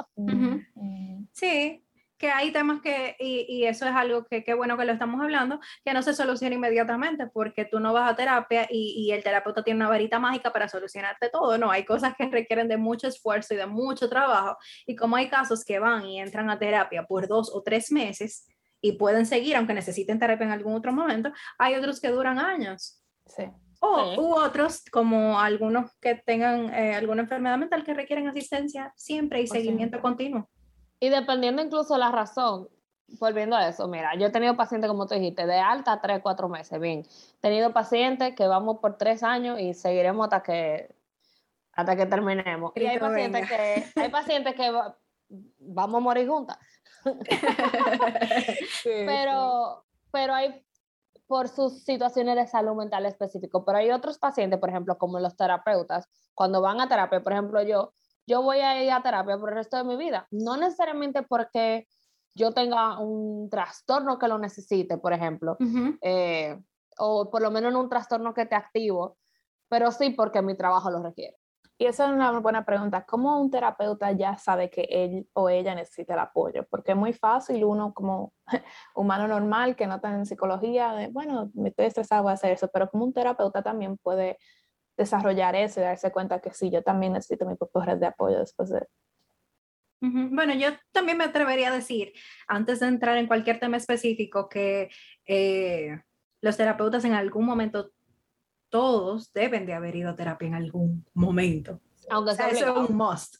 Sí, 1.34 1.86
que 2.18 2.32
hay 2.32 2.52
temas 2.52 2.82
que, 2.82 3.16
y, 3.20 3.46
y 3.48 3.66
eso 3.66 3.86
es 3.86 3.94
algo 3.94 4.26
que 4.26 4.44
qué 4.44 4.54
bueno 4.54 4.78
que 4.78 4.86
lo 4.86 4.94
estamos 4.94 5.22
hablando, 5.22 5.60
que 5.86 5.94
no 5.94 6.02
se 6.02 6.14
soluciona 6.14 6.56
inmediatamente 6.56 7.28
porque 7.28 7.66
tú 7.66 7.80
no 7.80 7.94
vas 7.94 8.12
a 8.12 8.16
terapia 8.16 8.68
y, 8.70 8.96
y, 8.98 9.12
el 9.12 9.24
terapeuta 9.24 9.64
tiene 9.64 9.80
una 9.80 9.90
varita 9.90 10.20
mágica 10.20 10.52
para 10.52 10.68
solucionarte 10.68 11.30
todo, 11.30 11.58
no, 11.58 11.70
hay 11.70 11.86
cosas 11.86 12.16
que 12.18 12.28
requieren 12.28 12.68
de 12.68 12.78
mucho 12.78 13.08
esfuerzo 13.08 13.54
y 13.54 13.58
de 13.58 13.68
mucho 13.68 14.10
trabajo 14.10 14.58
y 14.86 14.96
como 14.96 15.16
hay 15.16 15.30
casos 15.30 15.64
que 15.64 15.80
van 15.80 16.06
y 16.06 16.20
entran 16.20 16.50
a 16.50 16.58
terapia 16.58 17.06
por 17.06 17.28
dos 17.28 17.52
o 17.54 17.62
tres 17.62 17.92
meses 17.92 18.48
y 18.82 18.94
pueden 18.94 19.26
seguir 19.26 19.56
aunque 19.56 19.74
necesiten 19.74 20.20
terapia 20.20 20.46
en 20.46 20.52
algún 20.52 20.76
otro 20.76 20.94
momento, 20.94 21.32
hay 21.58 21.76
otros 21.76 22.00
que 22.00 22.10
duran 22.10 22.40
años. 22.40 23.02
Sí. 23.26 23.44
O 23.80 24.22
u 24.22 24.36
otros, 24.36 24.84
como 24.92 25.40
algunos 25.40 25.92
que 26.02 26.16
tengan 26.16 26.74
eh, 26.74 26.96
alguna 26.96 27.22
enfermedad 27.22 27.58
mental 27.58 27.84
que 27.84 27.94
requieren 27.94 28.28
asistencia 28.28 28.92
siempre 28.96 29.42
y 29.42 29.48
seguimiento 29.48 30.02
continuo. 30.02 30.50
Y 31.00 31.10
dependiendo 31.10 31.62
incluso 31.62 31.96
la 31.98 32.12
razón, 32.12 32.70
volviendo 33.20 33.56
a 33.56 33.68
eso, 33.68 33.88
mira, 33.88 34.16
yo 34.16 34.28
he 34.28 34.32
tenido 34.32 34.56
pacientes, 34.56 34.90
como 34.90 35.06
tú 35.06 35.14
dijiste, 35.14 35.46
de 35.46 35.60
alta 35.60 36.02
tres, 36.02 36.22
cuatro 36.24 36.50
meses, 36.50 36.80
bien. 36.80 37.02
He 37.02 37.42
tenido 37.42 37.72
pacientes 37.72 38.36
que 38.36 38.48
vamos 38.48 38.80
por 38.80 38.98
tres 38.98 39.22
años 39.24 39.60
y 39.60 39.74
seguiremos 39.74 40.26
hasta 40.26 40.42
que, 40.42 40.96
hasta 41.74 41.96
que 41.96 42.08
terminemos. 42.08 42.72
Y 42.76 42.86
hay 42.86 43.00
pacientes, 43.00 43.48
que, 43.48 44.02
hay 44.02 44.10
pacientes 44.10 44.56
que 44.56 44.72
vamos 45.30 46.00
a 46.00 46.04
morir 46.04 46.28
juntas. 46.28 46.58
pero, 48.84 49.86
pero 50.12 50.34
hay 50.34 50.64
por 51.28 51.50
sus 51.50 51.84
situaciones 51.84 52.36
de 52.36 52.48
salud 52.48 52.76
mental 52.76 53.06
específico, 53.06 53.66
pero 53.66 53.78
hay 53.80 53.92
otros 53.92 54.18
pacientes, 54.18 54.60
por 54.60 54.70
ejemplo, 54.70 54.98
como 54.98 55.20
los 55.20 55.36
terapeutas, 55.36 56.08
cuando 56.34 56.62
van 56.62 56.80
a 56.80 56.88
terapia, 56.88 57.22
por 57.22 57.34
ejemplo, 57.34 57.62
yo, 57.64 57.92
yo 58.26 58.42
voy 58.42 58.60
a 58.60 58.82
ir 58.82 58.92
a 58.92 59.02
terapia 59.02 59.38
por 59.38 59.50
el 59.50 59.56
resto 59.56 59.78
de 59.78 59.84
mi 59.84 59.98
vida. 59.98 60.28
No 60.32 60.56
necesariamente 60.56 61.24
porque 61.24 61.88
yo 62.34 62.54
tenga 62.54 63.00
un 63.00 63.50
trastorno 63.50 64.18
que 64.18 64.28
lo 64.28 64.38
necesite, 64.38 64.98
por 64.98 65.12
ejemplo, 65.12 65.58
eh, 66.02 66.58
o 66.98 67.30
por 67.30 67.42
lo 67.42 67.52
menos 67.52 67.72
en 67.72 67.78
un 67.78 67.90
trastorno 67.90 68.34
que 68.34 68.46
te 68.46 68.56
activo, 68.56 69.18
pero 69.68 69.92
sí 69.92 70.12
porque 70.12 70.42
mi 70.42 70.56
trabajo 70.56 70.90
lo 70.90 71.02
requiere. 71.04 71.38
Y 71.80 71.86
esa 71.86 72.06
es 72.06 72.12
una 72.12 72.32
buena 72.40 72.66
pregunta. 72.66 73.06
¿Cómo 73.06 73.40
un 73.40 73.52
terapeuta 73.52 74.12
ya 74.12 74.38
sabe 74.38 74.70
que 74.72 74.88
él 74.90 75.28
o 75.34 75.50
ella 75.50 75.76
necesita 75.76 76.16
el 76.16 76.20
apoyo? 76.20 76.66
Porque 76.70 76.94
es 76.94 76.98
muy 76.98 77.14
fácil 77.14 77.64
uno 77.64 77.94
como 77.94 78.34
humano 78.96 79.28
normal 79.28 79.76
que 79.76 79.86
no 79.86 79.96
está 79.96 80.10
en 80.10 80.26
psicología, 80.26 80.94
de, 80.94 81.10
bueno, 81.10 81.52
me 81.54 81.70
estoy 81.70 81.86
estresado, 81.86 82.24
voy 82.24 82.32
a 82.32 82.34
hacer 82.34 82.52
eso, 82.52 82.70
pero 82.74 82.90
como 82.90 83.06
un 83.06 83.14
terapeuta 83.14 83.62
también 83.62 83.98
puede 83.98 84.40
desarrollar 84.98 85.56
eso 85.56 85.80
y 85.80 85.84
darse 85.84 86.12
cuenta 86.12 86.42
que 86.42 86.52
sí, 86.52 86.72
yo 86.72 86.82
también 86.82 87.14
necesito 87.14 87.46
mi 87.46 87.56
propia 87.56 87.86
red 87.86 88.00
de 88.00 88.08
apoyo 88.08 88.40
después 88.40 88.70
de... 88.70 88.88
Bueno, 90.00 90.54
yo 90.54 90.70
también 90.92 91.18
me 91.18 91.24
atrevería 91.24 91.70
a 91.70 91.76
decir, 91.76 92.14
antes 92.48 92.80
de 92.80 92.88
entrar 92.88 93.18
en 93.18 93.28
cualquier 93.28 93.60
tema 93.60 93.78
específico, 93.78 94.48
que 94.48 94.90
eh, 95.26 96.02
los 96.42 96.56
terapeutas 96.56 97.04
en 97.06 97.14
algún 97.14 97.46
momento, 97.46 97.92
todos 98.70 99.32
deben 99.34 99.66
de 99.66 99.74
haber 99.74 99.96
ido 99.96 100.10
a 100.10 100.16
terapia 100.16 100.48
en 100.48 100.56
algún 100.56 101.06
momento. 101.14 101.82
Aunque 102.10 102.36
sea, 102.36 102.50
eso 102.50 102.84
es 102.84 102.90
un 102.90 102.96
must. 102.96 103.36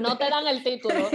no 0.00 0.18
te 0.18 0.28
dan 0.28 0.46
el 0.46 0.62
título. 0.62 1.08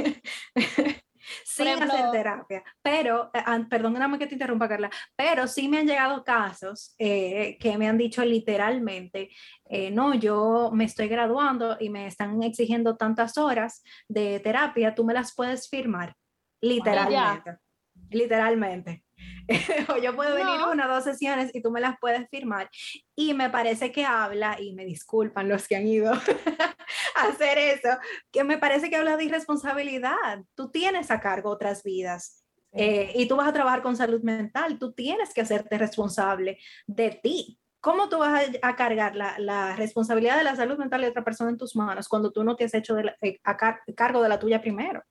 sin 1.43 1.67
hacer 1.67 2.11
terapia. 2.11 2.63
Pero, 2.81 3.31
eh, 3.33 3.65
perdóname 3.69 4.19
que 4.19 4.27
te 4.27 4.35
interrumpa, 4.35 4.67
Carla, 4.67 4.89
pero 5.15 5.47
sí 5.47 5.67
me 5.67 5.79
han 5.79 5.87
llegado 5.87 6.23
casos 6.23 6.95
eh, 6.97 7.57
que 7.59 7.77
me 7.77 7.87
han 7.87 7.97
dicho 7.97 8.23
literalmente, 8.25 9.29
eh, 9.65 9.91
no, 9.91 10.13
yo 10.13 10.71
me 10.73 10.85
estoy 10.85 11.07
graduando 11.07 11.77
y 11.79 11.89
me 11.89 12.07
están 12.07 12.41
exigiendo 12.43 12.95
tantas 12.97 13.37
horas 13.37 13.83
de 14.07 14.39
terapia, 14.39 14.95
tú 14.95 15.03
me 15.03 15.13
las 15.13 15.33
puedes 15.33 15.69
firmar, 15.69 16.15
literalmente. 16.61 17.57
Literalmente. 18.09 19.03
o 19.89 19.97
yo 19.97 20.15
puedo 20.15 20.35
venir 20.35 20.61
una 20.71 20.87
o 20.87 20.93
dos 20.95 21.03
sesiones 21.03 21.51
y 21.53 21.61
tú 21.61 21.71
me 21.71 21.81
las 21.81 21.97
puedes 21.99 22.29
firmar. 22.29 22.69
Y 23.15 23.33
me 23.33 23.49
parece 23.49 23.91
que 23.91 24.05
habla, 24.05 24.59
y 24.59 24.73
me 24.73 24.85
disculpan 24.85 25.49
los 25.49 25.67
que 25.67 25.75
han 25.75 25.87
ido 25.87 26.11
a 27.15 27.27
hacer 27.27 27.57
eso, 27.57 27.89
que 28.31 28.43
me 28.43 28.57
parece 28.57 28.89
que 28.89 28.95
habla 28.95 29.17
de 29.17 29.25
irresponsabilidad. 29.25 30.43
Tú 30.55 30.71
tienes 30.71 31.11
a 31.11 31.19
cargo 31.19 31.49
otras 31.49 31.83
vidas. 31.83 32.43
Eh, 32.75 33.11
y 33.15 33.27
tú 33.27 33.35
vas 33.35 33.47
a 33.47 33.53
trabajar 33.53 33.83
con 33.83 33.95
salud 33.95 34.23
mental, 34.23 34.79
tú 34.79 34.93
tienes 34.93 35.31
que 35.31 35.41
hacerte 35.41 35.77
responsable 35.77 36.57
de 36.87 37.19
ti. 37.21 37.59
¿Cómo 37.79 38.09
tú 38.09 38.19
vas 38.19 38.49
a, 38.61 38.75
cargar 38.75 39.15
la, 39.15 39.37
la, 39.37 39.75
responsabilidad 39.75 40.37
de 40.37 40.43
la 40.45 40.55
salud 40.55 40.77
mental 40.77 41.01
de 41.01 41.09
otra 41.09 41.23
persona 41.23 41.51
en 41.51 41.57
tus 41.57 41.75
manos 41.75 42.07
cuando 42.07 42.31
tú 42.31 42.43
no 42.43 42.55
te 42.55 42.63
has 42.63 42.73
hecho 42.73 42.95
de 42.95 43.13
eh, 43.21 43.39
a 43.43 43.57
cargo 43.57 44.23
de 44.23 44.29
la 44.29 44.39
tuya 44.39 44.61
primero? 44.61 45.03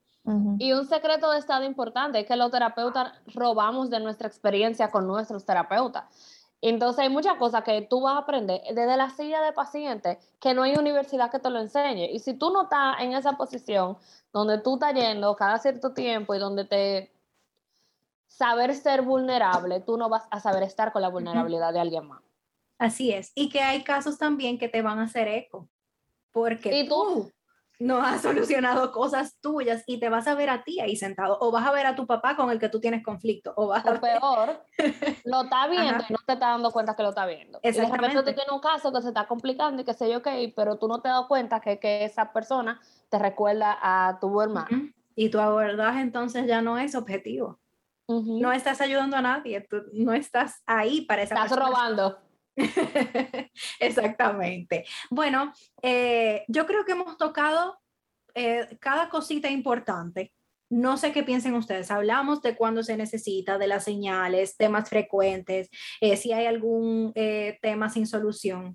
Y 0.58 0.72
un 0.72 0.87
secreto 0.87 1.32
de 1.32 1.38
estado 1.38 1.64
importante 1.64 2.20
es 2.20 2.26
que 2.26 2.37
los 2.37 2.50
terapeutas 2.50 3.12
robamos 3.35 3.90
de 3.90 3.98
nuestra 3.98 4.28
experiencia 4.28 4.88
con 4.88 5.06
nuestros 5.06 5.44
terapeutas. 5.44 6.04
Entonces 6.61 7.00
hay 7.00 7.08
muchas 7.08 7.37
cosas 7.38 7.64
que 7.64 7.82
tú 7.82 8.02
vas 8.02 8.14
a 8.14 8.18
aprender 8.18 8.61
desde 8.72 8.96
la 8.96 9.11
silla 9.11 9.42
de 9.42 9.52
paciente 9.52 10.20
que 10.38 10.54
no 10.54 10.62
hay 10.62 10.76
universidad 10.76 11.28
que 11.28 11.40
te 11.40 11.50
lo 11.50 11.58
enseñe. 11.58 12.08
Y 12.12 12.20
si 12.20 12.35
tú 12.35 12.50
no 12.50 12.62
estás 12.62 13.00
en 13.00 13.14
esa 13.14 13.32
posición 13.32 13.96
donde 14.32 14.58
tú 14.58 14.74
estás 14.74 14.94
yendo 14.94 15.35
cada 15.35 15.58
cierto 15.58 15.92
tiempo 15.92 16.37
y 16.37 16.38
donde 16.38 16.64
te 16.64 17.12
saber 18.28 18.74
ser 18.74 19.02
vulnerable, 19.02 19.80
tú 19.80 19.96
no 19.96 20.08
vas 20.08 20.26
a 20.30 20.38
saber 20.38 20.62
estar 20.62 20.92
con 20.92 21.02
la 21.02 21.08
vulnerabilidad 21.08 21.72
de 21.72 21.80
alguien 21.80 22.06
más. 22.06 22.22
Así 22.78 23.12
es. 23.12 23.32
Y 23.35 23.48
que 23.48 23.61
hay 23.61 23.82
casos 23.82 24.16
también 24.16 24.56
que 24.56 24.68
te 24.68 24.82
van 24.82 25.00
a 25.00 25.04
hacer 25.04 25.28
eco. 25.28 25.68
Porque 26.30 26.87
tú? 26.88 27.30
No 27.82 28.00
has 28.00 28.22
solucionado 28.22 28.92
cosas 28.92 29.38
tuyas 29.40 29.82
y 29.86 29.98
te 29.98 30.08
vas 30.08 30.26
a 30.28 30.34
ver 30.34 30.50
a 30.50 30.64
ti 30.64 30.80
ahí 30.80 30.96
sentado 30.96 31.36
o 31.40 31.50
vas 31.50 31.66
a 31.66 31.72
ver 31.72 31.86
a 31.86 31.94
tu 31.94 32.06
papá 32.06 32.36
con 32.36 32.50
el 32.50 32.58
que 32.58 32.68
tú 32.68 32.80
tienes 32.80 33.02
conflicto 33.04 33.52
o 33.56 33.68
vas 33.68 33.84
a 33.84 34.00
peor 34.00 34.64
lo 35.24 35.42
está 35.42 35.66
viendo 35.66 36.04
y 36.08 36.12
no 36.12 36.18
te 36.24 36.34
está 36.34 36.50
dando 36.50 36.70
cuenta 36.70 36.94
que 36.94 37.02
lo 37.02 37.10
está 37.10 37.26
viendo. 37.26 37.58
Y 37.62 37.70
de 37.70 37.86
repente 37.86 38.16
tú 38.16 38.24
tienes 38.24 38.50
un 38.50 38.60
caso 38.60 38.92
que 38.92 39.02
se 39.02 39.08
está 39.08 39.26
complicando 39.26 39.82
y 39.82 39.84
que 39.84 39.94
sé 39.94 40.10
yo 40.10 40.22
qué 40.22 40.52
pero 40.54 40.76
tú 40.78 40.88
no 40.88 41.00
te 41.00 41.08
das 41.08 41.26
cuenta 41.26 41.60
que, 41.60 41.78
que 41.78 42.04
esa 42.04 42.32
persona 42.32 42.80
te 43.08 43.18
recuerda 43.18 43.78
a 43.80 44.18
tu 44.20 44.40
hermano. 44.40 44.92
Y 45.14 45.28
tu 45.28 45.38
abordaje 45.38 46.00
entonces 46.00 46.46
ya 46.46 46.62
no 46.62 46.78
es 46.78 46.94
objetivo. 46.94 47.58
No 48.08 48.52
estás 48.52 48.80
ayudando 48.80 49.16
a 49.16 49.22
nadie 49.22 49.60
tú 49.60 49.82
no 49.92 50.12
estás 50.12 50.62
ahí 50.66 51.02
para 51.02 51.22
esa 51.22 51.34
estás 51.34 51.58
robando 51.58 52.18
Exactamente. 53.80 54.84
Bueno, 55.10 55.52
eh, 55.82 56.44
yo 56.48 56.66
creo 56.66 56.84
que 56.84 56.92
hemos 56.92 57.16
tocado 57.16 57.78
eh, 58.34 58.76
cada 58.80 59.08
cosita 59.08 59.50
importante. 59.50 60.32
No 60.70 60.96
sé 60.96 61.12
qué 61.12 61.22
piensen 61.22 61.54
ustedes. 61.54 61.90
Hablamos 61.90 62.40
de 62.40 62.56
cuándo 62.56 62.82
se 62.82 62.96
necesita, 62.96 63.58
de 63.58 63.66
las 63.66 63.84
señales, 63.84 64.56
temas 64.56 64.88
frecuentes, 64.88 65.68
eh, 66.00 66.16
si 66.16 66.32
hay 66.32 66.46
algún 66.46 67.12
tema 67.60 67.90
sin 67.90 68.06
solución. 68.06 68.74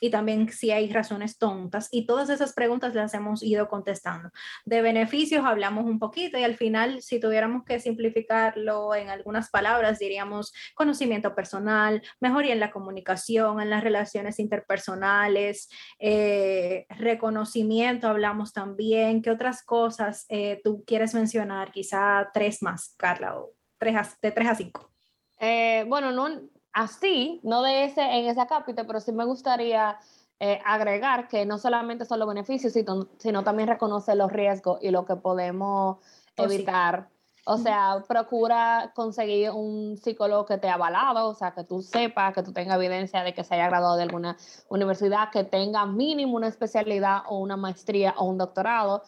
Y 0.00 0.10
también 0.10 0.50
si 0.50 0.70
hay 0.70 0.90
razones 0.92 1.38
tontas. 1.38 1.88
Y 1.92 2.06
todas 2.06 2.30
esas 2.30 2.52
preguntas 2.54 2.94
las 2.94 3.14
hemos 3.14 3.42
ido 3.42 3.68
contestando. 3.68 4.30
De 4.64 4.82
beneficios 4.82 5.44
hablamos 5.44 5.84
un 5.84 5.98
poquito 5.98 6.38
y 6.38 6.42
al 6.42 6.56
final, 6.56 7.02
si 7.02 7.20
tuviéramos 7.20 7.64
que 7.64 7.78
simplificarlo 7.80 8.94
en 8.94 9.10
algunas 9.10 9.50
palabras, 9.50 9.98
diríamos 9.98 10.52
conocimiento 10.74 11.34
personal, 11.34 12.02
mejoría 12.20 12.52
en 12.52 12.60
la 12.60 12.70
comunicación, 12.70 13.60
en 13.60 13.70
las 13.70 13.84
relaciones 13.84 14.38
interpersonales, 14.38 15.68
eh, 15.98 16.86
reconocimiento, 16.88 18.08
hablamos 18.08 18.52
también. 18.52 19.22
¿Qué 19.22 19.30
otras 19.30 19.62
cosas 19.62 20.26
eh, 20.28 20.60
tú 20.64 20.84
quieres 20.86 21.14
mencionar? 21.14 21.72
Quizá 21.72 22.30
tres 22.32 22.62
más, 22.62 22.94
Carla, 22.96 23.38
o 23.38 23.52
tres 23.78 23.96
de 24.22 24.30
tres 24.30 24.48
a 24.48 24.54
cinco. 24.54 24.90
Eh, 25.38 25.84
bueno, 25.88 26.12
no, 26.12 26.28
así, 26.72 27.40
no 27.42 27.62
de 27.62 27.84
ese 27.84 28.02
en 28.02 28.26
ese 28.26 28.46
capítulo, 28.46 28.86
pero 28.86 29.00
sí 29.00 29.12
me 29.12 29.24
gustaría 29.24 29.98
eh, 30.42 30.58
agregar 30.64 31.28
que 31.28 31.44
no 31.44 31.58
solamente 31.58 32.04
son 32.04 32.18
los 32.18 32.28
beneficios, 32.28 32.72
sino, 32.72 33.44
también 33.44 33.68
reconocer 33.68 34.16
los 34.16 34.32
riesgos 34.32 34.78
y 34.82 34.90
lo 34.90 35.04
que 35.04 35.16
podemos 35.16 35.98
oh, 36.38 36.42
evitar. 36.42 37.08
O 37.46 37.58
sea, 37.58 38.04
procura 38.06 38.92
conseguir 38.94 39.50
un 39.50 39.96
psicólogo 39.96 40.46
que 40.46 40.58
te 40.58 40.68
ha 40.68 40.74
avalado, 40.74 41.28
o 41.28 41.34
sea, 41.34 41.52
que 41.52 41.64
tú 41.64 41.82
sepas, 41.82 42.32
que 42.34 42.42
tú 42.42 42.52
tengas 42.52 42.76
evidencia 42.76 43.22
de 43.22 43.34
que 43.34 43.44
se 43.44 43.54
haya 43.54 43.66
graduado 43.68 43.96
de 43.96 44.04
alguna 44.04 44.36
universidad, 44.68 45.30
que 45.30 45.44
tenga 45.44 45.84
mínimo 45.86 46.36
una 46.36 46.48
especialidad 46.48 47.22
o 47.28 47.38
una 47.38 47.56
maestría 47.56 48.14
o 48.16 48.24
un 48.24 48.38
doctorado, 48.38 49.02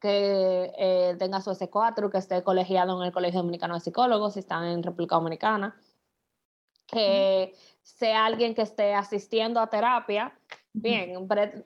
que 0.00 0.72
eh, 0.78 1.16
tenga 1.18 1.42
su 1.42 1.50
S4, 1.50 2.10
que 2.10 2.18
esté 2.18 2.42
colegiado 2.42 2.98
en 3.00 3.06
el 3.06 3.12
Colegio 3.12 3.40
Dominicano 3.40 3.74
de 3.74 3.80
Psicólogos, 3.80 4.34
si 4.34 4.40
están 4.40 4.64
en 4.64 4.82
República 4.82 5.16
Dominicana 5.16 5.74
que 6.90 7.54
sea 7.82 8.26
alguien 8.26 8.54
que 8.54 8.62
esté 8.62 8.94
asistiendo 8.94 9.60
a 9.60 9.68
terapia, 9.68 10.32
bien, 10.72 11.26
pre 11.28 11.64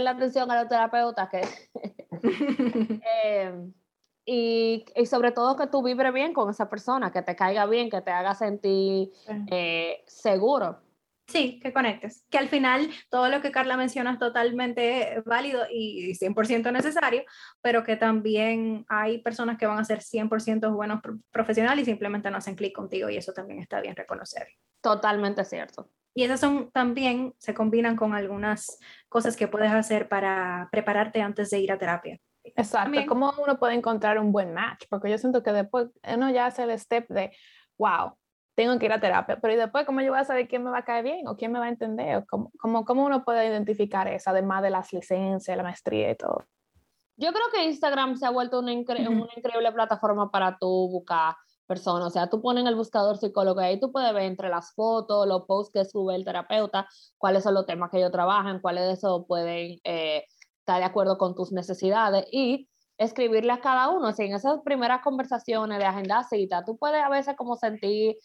la 0.00 0.10
atención 0.10 0.50
a 0.50 0.60
los 0.60 0.68
terapeutas 0.68 1.28
que... 1.28 1.42
eh, 3.24 3.70
y, 4.26 4.84
y, 4.96 5.06
sobre 5.06 5.32
todo 5.32 5.56
que 5.56 5.66
tú 5.66 5.82
vibres 5.82 6.14
bien 6.14 6.32
con 6.32 6.48
esa 6.48 6.70
persona, 6.70 7.12
que 7.12 7.20
te 7.20 7.36
caiga 7.36 7.66
bien, 7.66 7.90
que 7.90 8.00
te 8.00 8.10
haga 8.10 8.34
sentir 8.34 9.12
eh, 9.50 10.02
seguro. 10.06 10.78
Sí, 11.26 11.58
que 11.60 11.72
conectes. 11.72 12.26
Que 12.30 12.38
al 12.38 12.48
final 12.48 12.90
todo 13.08 13.28
lo 13.28 13.40
que 13.40 13.50
Carla 13.50 13.76
menciona 13.76 14.12
es 14.12 14.18
totalmente 14.18 15.22
válido 15.24 15.64
y 15.70 16.14
100% 16.14 16.70
necesario, 16.70 17.24
pero 17.62 17.82
que 17.82 17.96
también 17.96 18.84
hay 18.88 19.18
personas 19.18 19.56
que 19.58 19.66
van 19.66 19.78
a 19.78 19.84
ser 19.84 20.00
100% 20.00 20.74
buenos 20.74 21.00
profesionales 21.30 21.82
y 21.82 21.90
simplemente 21.90 22.30
no 22.30 22.36
hacen 22.36 22.54
clic 22.54 22.74
contigo 22.74 23.08
y 23.08 23.16
eso 23.16 23.32
también 23.32 23.60
está 23.60 23.80
bien 23.80 23.96
reconocer. 23.96 24.48
Totalmente 24.82 25.44
cierto. 25.44 25.90
Y 26.14 26.24
esas 26.24 26.40
son 26.40 26.70
también, 26.70 27.34
se 27.38 27.54
combinan 27.54 27.96
con 27.96 28.14
algunas 28.14 28.78
cosas 29.08 29.36
que 29.36 29.48
puedes 29.48 29.72
hacer 29.72 30.08
para 30.08 30.68
prepararte 30.70 31.22
antes 31.22 31.50
de 31.50 31.58
ir 31.58 31.72
a 31.72 31.78
terapia. 31.78 32.20
Exacto, 32.44 33.00
¿cómo 33.08 33.32
uno 33.42 33.58
puede 33.58 33.74
encontrar 33.74 34.18
un 34.18 34.30
buen 34.30 34.52
match? 34.52 34.84
Porque 34.90 35.10
yo 35.10 35.18
siento 35.18 35.42
que 35.42 35.52
después 35.52 35.88
uno 36.14 36.30
ya 36.30 36.46
hace 36.46 36.62
el 36.62 36.78
step 36.78 37.08
de, 37.08 37.32
wow, 37.78 38.16
tengo 38.54 38.78
que 38.78 38.86
ir 38.86 38.92
a 38.92 39.00
terapia, 39.00 39.38
pero 39.40 39.54
¿y 39.54 39.56
después 39.56 39.84
cómo 39.84 40.00
yo 40.00 40.10
voy 40.10 40.20
a 40.20 40.24
saber 40.24 40.48
quién 40.48 40.62
me 40.62 40.70
va 40.70 40.78
a 40.78 40.84
caer 40.84 41.04
bien 41.04 41.26
o 41.26 41.36
quién 41.36 41.52
me 41.52 41.58
va 41.58 41.66
a 41.66 41.70
entender? 41.70 42.24
¿Cómo, 42.28 42.52
cómo, 42.58 42.84
cómo 42.84 43.04
uno 43.04 43.24
puede 43.24 43.46
identificar 43.46 44.06
eso, 44.08 44.30
además 44.30 44.62
de 44.62 44.70
las 44.70 44.92
licencias, 44.92 45.56
la 45.56 45.62
maestría 45.62 46.10
y 46.10 46.16
todo? 46.16 46.44
Yo 47.16 47.32
creo 47.32 47.46
que 47.52 47.64
Instagram 47.64 48.16
se 48.16 48.26
ha 48.26 48.30
vuelto 48.30 48.58
una, 48.58 48.72
una 48.72 49.28
increíble 49.36 49.72
plataforma 49.72 50.30
para 50.30 50.56
tú 50.58 50.88
buscar 50.90 51.36
personas. 51.66 52.08
O 52.08 52.10
sea, 52.10 52.28
tú 52.28 52.40
pones 52.40 52.62
en 52.62 52.68
el 52.68 52.74
buscador 52.74 53.18
psicólogo 53.18 53.60
y 53.60 53.64
ahí 53.64 53.80
tú 53.80 53.92
puedes 53.92 54.12
ver 54.12 54.24
entre 54.24 54.48
las 54.48 54.74
fotos, 54.74 55.26
los 55.26 55.42
posts 55.46 55.72
que 55.72 55.84
sube 55.84 56.14
el 56.14 56.24
terapeuta, 56.24 56.88
cuáles 57.18 57.42
son 57.44 57.54
los 57.54 57.66
temas 57.66 57.90
que 57.90 57.98
ellos 57.98 58.12
trabajan, 58.12 58.60
cuáles 58.60 58.84
de 58.84 58.92
esos 58.92 59.26
pueden 59.26 59.78
eh, 59.84 60.24
estar 60.58 60.78
de 60.78 60.84
acuerdo 60.84 61.18
con 61.18 61.34
tus 61.34 61.52
necesidades 61.52 62.26
y 62.32 62.68
escribirle 62.98 63.52
a 63.52 63.60
cada 63.60 63.90
uno. 63.90 64.08
O 64.08 64.14
en 64.16 64.34
esas 64.34 64.60
primeras 64.64 65.02
conversaciones 65.02 65.78
de 65.78 65.84
agenda 65.84 66.24
cita, 66.24 66.64
tú 66.64 66.76
puedes 66.76 67.02
a 67.02 67.08
veces 67.08 67.36
como 67.36 67.56
sentir 67.56 68.16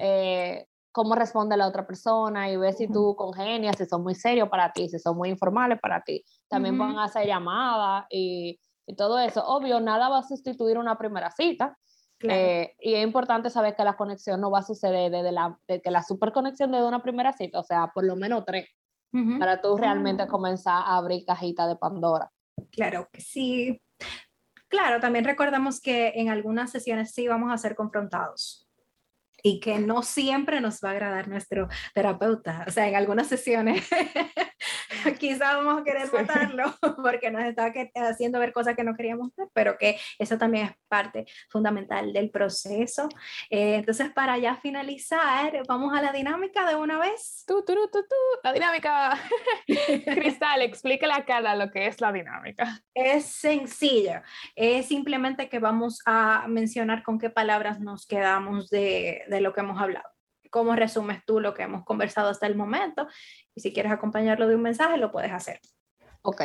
eh, 0.00 0.66
cómo 0.92 1.14
responde 1.14 1.56
la 1.56 1.68
otra 1.68 1.86
persona 1.86 2.50
y 2.50 2.56
ver 2.56 2.72
si 2.74 2.88
tú 2.88 3.14
congenias, 3.16 3.76
si 3.76 3.86
son 3.86 4.02
muy 4.02 4.14
serios 4.14 4.48
para 4.48 4.72
ti, 4.72 4.88
si 4.88 4.98
son 4.98 5.16
muy 5.16 5.28
informales 5.28 5.78
para 5.80 6.02
ti. 6.02 6.24
También 6.48 6.76
pueden 6.76 6.98
hacer 6.98 7.26
llamadas 7.26 8.06
y, 8.10 8.58
y, 8.86 8.96
todo 8.96 9.18
eso. 9.18 9.46
Obvio, 9.46 9.80
nada 9.80 10.08
va 10.08 10.18
a 10.18 10.22
sustituir 10.22 10.78
una 10.78 10.98
primera 10.98 11.30
cita. 11.30 11.76
Eh, 12.22 12.74
y 12.80 12.94
es 12.94 13.02
importante 13.02 13.48
saber 13.48 13.74
que 13.74 13.84
la 13.84 13.96
conexión 13.96 14.42
no 14.42 14.50
va 14.50 14.58
a 14.58 14.62
suceder 14.62 15.10
desde 15.10 15.32
la, 15.32 15.58
de 15.66 15.80
que 15.80 15.90
la 15.90 16.02
superconexión 16.02 16.70
de 16.70 16.82
una 16.82 17.02
primera 17.02 17.32
cita, 17.32 17.60
o 17.60 17.62
sea, 17.62 17.90
por 17.94 18.04
lo 18.04 18.14
menos 18.14 18.44
tres, 18.44 18.66
para 19.38 19.60
tú 19.62 19.76
realmente 19.78 20.24
ah. 20.24 20.28
comenzar 20.28 20.82
a 20.84 20.96
abrir 20.96 21.24
cajita 21.24 21.66
de 21.66 21.76
Pandora. 21.76 22.30
Claro 22.72 23.08
que 23.10 23.22
sí. 23.22 23.80
Claro, 24.68 25.00
también 25.00 25.24
recordamos 25.24 25.80
que 25.80 26.12
en 26.16 26.28
algunas 26.28 26.70
sesiones 26.70 27.12
sí 27.12 27.26
vamos 27.26 27.50
a 27.52 27.56
ser 27.56 27.74
confrontados 27.74 28.69
y 29.42 29.60
que 29.60 29.78
no 29.78 30.02
siempre 30.02 30.60
nos 30.60 30.80
va 30.84 30.90
a 30.90 30.92
agradar 30.92 31.28
nuestro 31.28 31.68
terapeuta. 31.94 32.64
O 32.66 32.70
sea, 32.70 32.88
en 32.88 32.94
algunas 32.94 33.26
sesiones 33.26 33.88
quizá 35.18 35.56
vamos 35.56 35.80
a 35.80 35.84
querer 35.84 36.12
matarlo 36.12 36.74
porque 37.02 37.30
nos 37.30 37.42
está 37.44 37.72
haciendo 38.08 38.38
ver 38.38 38.52
cosas 38.52 38.76
que 38.76 38.84
no 38.84 38.94
queríamos 38.94 39.34
ver, 39.36 39.48
pero 39.52 39.78
que 39.78 39.98
eso 40.18 40.38
también 40.38 40.66
es 40.66 40.72
parte 40.88 41.26
fundamental 41.48 42.12
del 42.12 42.30
proceso. 42.30 43.08
Eh, 43.50 43.76
entonces, 43.76 44.10
para 44.10 44.38
ya 44.38 44.56
finalizar, 44.56 45.62
vamos 45.68 45.96
a 45.96 46.02
la 46.02 46.12
dinámica 46.12 46.68
de 46.68 46.76
una 46.76 46.98
vez. 46.98 47.44
Tú, 47.46 47.64
tú, 47.64 47.74
tú, 47.92 48.02
tú, 48.02 48.16
la 48.42 48.52
dinámica. 48.52 49.18
Cristal, 50.04 50.62
explícale 50.62 51.12
a 51.12 51.24
Carla 51.24 51.54
lo 51.54 51.70
que 51.70 51.86
es 51.86 52.00
la 52.00 52.12
dinámica. 52.12 52.82
Es 52.94 53.26
sencilla. 53.26 54.22
Es 54.54 54.86
simplemente 54.86 55.48
que 55.48 55.58
vamos 55.58 56.00
a 56.06 56.46
mencionar 56.48 57.02
con 57.02 57.18
qué 57.18 57.30
palabras 57.30 57.80
nos 57.80 58.06
quedamos 58.06 58.70
de 58.70 59.20
de 59.28 59.40
lo 59.40 59.52
que 59.52 59.60
hemos 59.60 59.80
hablado. 59.80 60.08
¿Cómo 60.50 60.74
resumes 60.74 61.24
tú 61.24 61.40
lo 61.40 61.54
que 61.54 61.62
hemos 61.62 61.84
conversado 61.84 62.28
hasta 62.28 62.46
el 62.46 62.56
momento? 62.56 63.06
Y 63.54 63.60
si 63.60 63.72
quieres 63.72 63.92
acompañarlo 63.92 64.48
de 64.48 64.56
un 64.56 64.62
mensaje, 64.62 64.96
lo 64.96 65.10
puedes 65.10 65.32
hacer. 65.32 65.60
Ok. 66.22 66.42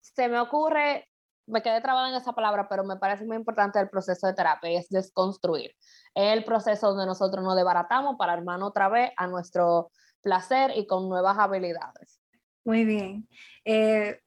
Se 0.00 0.28
me 0.28 0.38
ocurre, 0.38 1.08
me 1.46 1.62
quedé 1.62 1.80
trabada 1.80 2.08
en 2.08 2.16
esa 2.16 2.32
palabra, 2.32 2.68
pero 2.68 2.84
me 2.84 2.96
parece 2.96 3.24
muy 3.24 3.36
importante 3.36 3.78
el 3.78 3.88
proceso 3.88 4.26
de 4.26 4.34
terapia, 4.34 4.78
es 4.78 4.88
desconstruir. 4.88 5.74
Es 6.14 6.32
el 6.32 6.44
proceso 6.44 6.88
donde 6.88 7.06
nosotros 7.06 7.44
nos 7.44 7.56
debaratamos 7.56 8.16
para 8.18 8.32
armar 8.32 8.62
otra 8.62 8.88
vez 8.88 9.12
a 9.16 9.26
nuestro 9.26 9.90
placer 10.22 10.72
y 10.74 10.86
con 10.86 11.08
nuevas 11.08 11.38
habilidades. 11.38 12.20
Muy 12.64 12.84
bien. 12.84 13.28
Eh, 13.64 14.20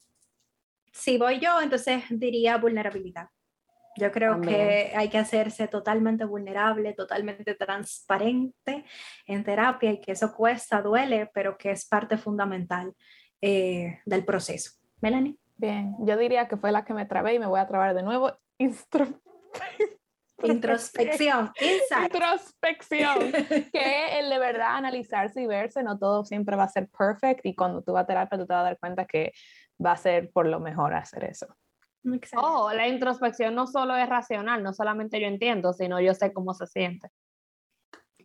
si 0.94 1.18
voy 1.18 1.40
yo, 1.40 1.60
entonces 1.62 2.04
diría 2.10 2.58
vulnerabilidad. 2.58 3.28
Yo 4.00 4.12
creo 4.12 4.40
que 4.40 4.94
hay 4.96 5.10
que 5.10 5.18
hacerse 5.18 5.68
totalmente 5.68 6.24
vulnerable, 6.24 6.94
totalmente 6.94 7.54
transparente 7.56 8.86
en 9.26 9.44
terapia 9.44 9.92
y 9.92 10.00
que 10.00 10.14
eso 10.14 10.34
cuesta, 10.34 10.82
duele, 10.82 11.30
pero 11.34 11.58
que 11.58 11.72
es 11.72 11.86
parte 11.86 12.18
fundamental 12.18 12.94
eh, 13.42 14.00
del 14.06 14.24
proceso. 14.24 14.72
Melanie. 15.02 15.38
Bien, 15.58 15.96
yo 16.00 16.16
diría 16.16 16.48
que 16.48 16.56
fue 16.56 16.72
la 16.72 16.86
que 16.86 16.94
me 16.94 17.06
trabé 17.06 17.34
y 17.34 17.40
me 17.40 17.46
voy 17.46 17.60
a 17.60 17.68
trabar 17.68 17.94
de 17.94 18.04
nuevo. 18.04 18.32
Introspección, 20.42 21.52
introspección, 22.06 23.32
que 23.74 24.20
el 24.20 24.30
de 24.30 24.40
verdad 24.40 24.78
analizarse 24.78 25.42
y 25.42 25.48
verse, 25.48 25.84
no 25.84 26.00
todo 26.00 26.24
siempre 26.24 26.56
va 26.56 26.64
a 26.64 26.70
ser 26.70 26.88
perfect 26.88 27.46
y 27.46 27.56
cuando 27.56 27.82
tú 27.82 27.92
vas 27.92 28.04
a 28.04 28.08
terapia 28.08 28.38
tú 28.38 28.46
te 28.46 28.54
vas 28.54 28.62
a 28.62 28.64
dar 28.64 28.80
cuenta 28.80 29.06
que 29.06 29.34
va 29.86 29.92
a 29.92 29.98
ser 29.98 30.32
por 30.32 30.46
lo 30.46 30.62
mejor 30.62 30.94
hacer 30.94 31.26
eso. 31.26 31.48
Ojo, 32.36 32.72
la 32.74 32.88
introspección 32.88 33.56
no 33.56 33.68
solo 33.68 33.96
es 33.96 34.08
racional, 34.08 34.64
no 34.64 34.74
solamente 34.74 35.20
yo 35.20 35.28
entiendo, 35.28 35.74
sino 35.74 36.00
yo 36.00 36.14
sé 36.14 36.32
cómo 36.34 36.54
se 36.54 36.68
siente. 36.68 37.10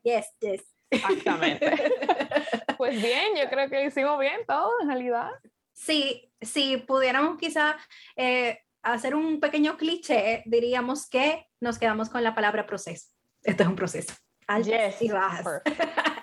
Yes, 0.02 0.26
yes. 0.40 0.62
Exactamente. 0.90 1.70
pues 2.78 3.00
bien, 3.00 3.34
yo 3.36 3.48
creo 3.48 3.68
que 3.68 3.86
hicimos 3.86 4.18
bien 4.18 4.40
todo 4.46 4.70
en 4.82 4.88
realidad. 4.88 5.30
Sí, 5.72 6.30
si 6.40 6.76
pudiéramos 6.76 7.38
quizá 7.38 7.76
eh, 8.16 8.60
hacer 8.82 9.14
un 9.14 9.40
pequeño 9.40 9.76
cliché, 9.76 10.42
diríamos 10.46 11.08
que 11.08 11.48
nos 11.60 11.78
quedamos 11.78 12.10
con 12.10 12.22
la 12.22 12.34
palabra 12.34 12.66
proceso. 12.66 13.08
Esto 13.42 13.64
es 13.64 13.68
un 13.68 13.76
proceso. 13.76 14.14
Altas 14.46 15.00
y 15.02 15.10
bajas. 15.10 15.46
A 15.46 16.13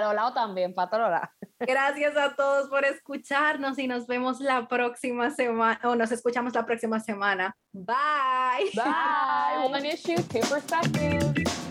lo 0.00 0.12
lado 0.12 0.34
también, 0.34 0.74
para 0.74 1.32
Gracias 1.60 2.16
a 2.16 2.34
todos 2.34 2.68
por 2.68 2.84
escucharnos 2.84 3.78
y 3.78 3.88
nos 3.88 4.06
vemos 4.06 4.40
la 4.40 4.68
próxima 4.68 5.30
semana, 5.30 5.80
o 5.84 5.94
nos 5.96 6.12
escuchamos 6.12 6.54
la 6.54 6.66
próxima 6.66 7.00
semana. 7.00 7.56
Bye. 7.72 8.70
Bye. 8.74 9.72
One 9.72 9.88
issue, 9.88 10.16
two 10.24 10.40
perspectives. 10.40 11.67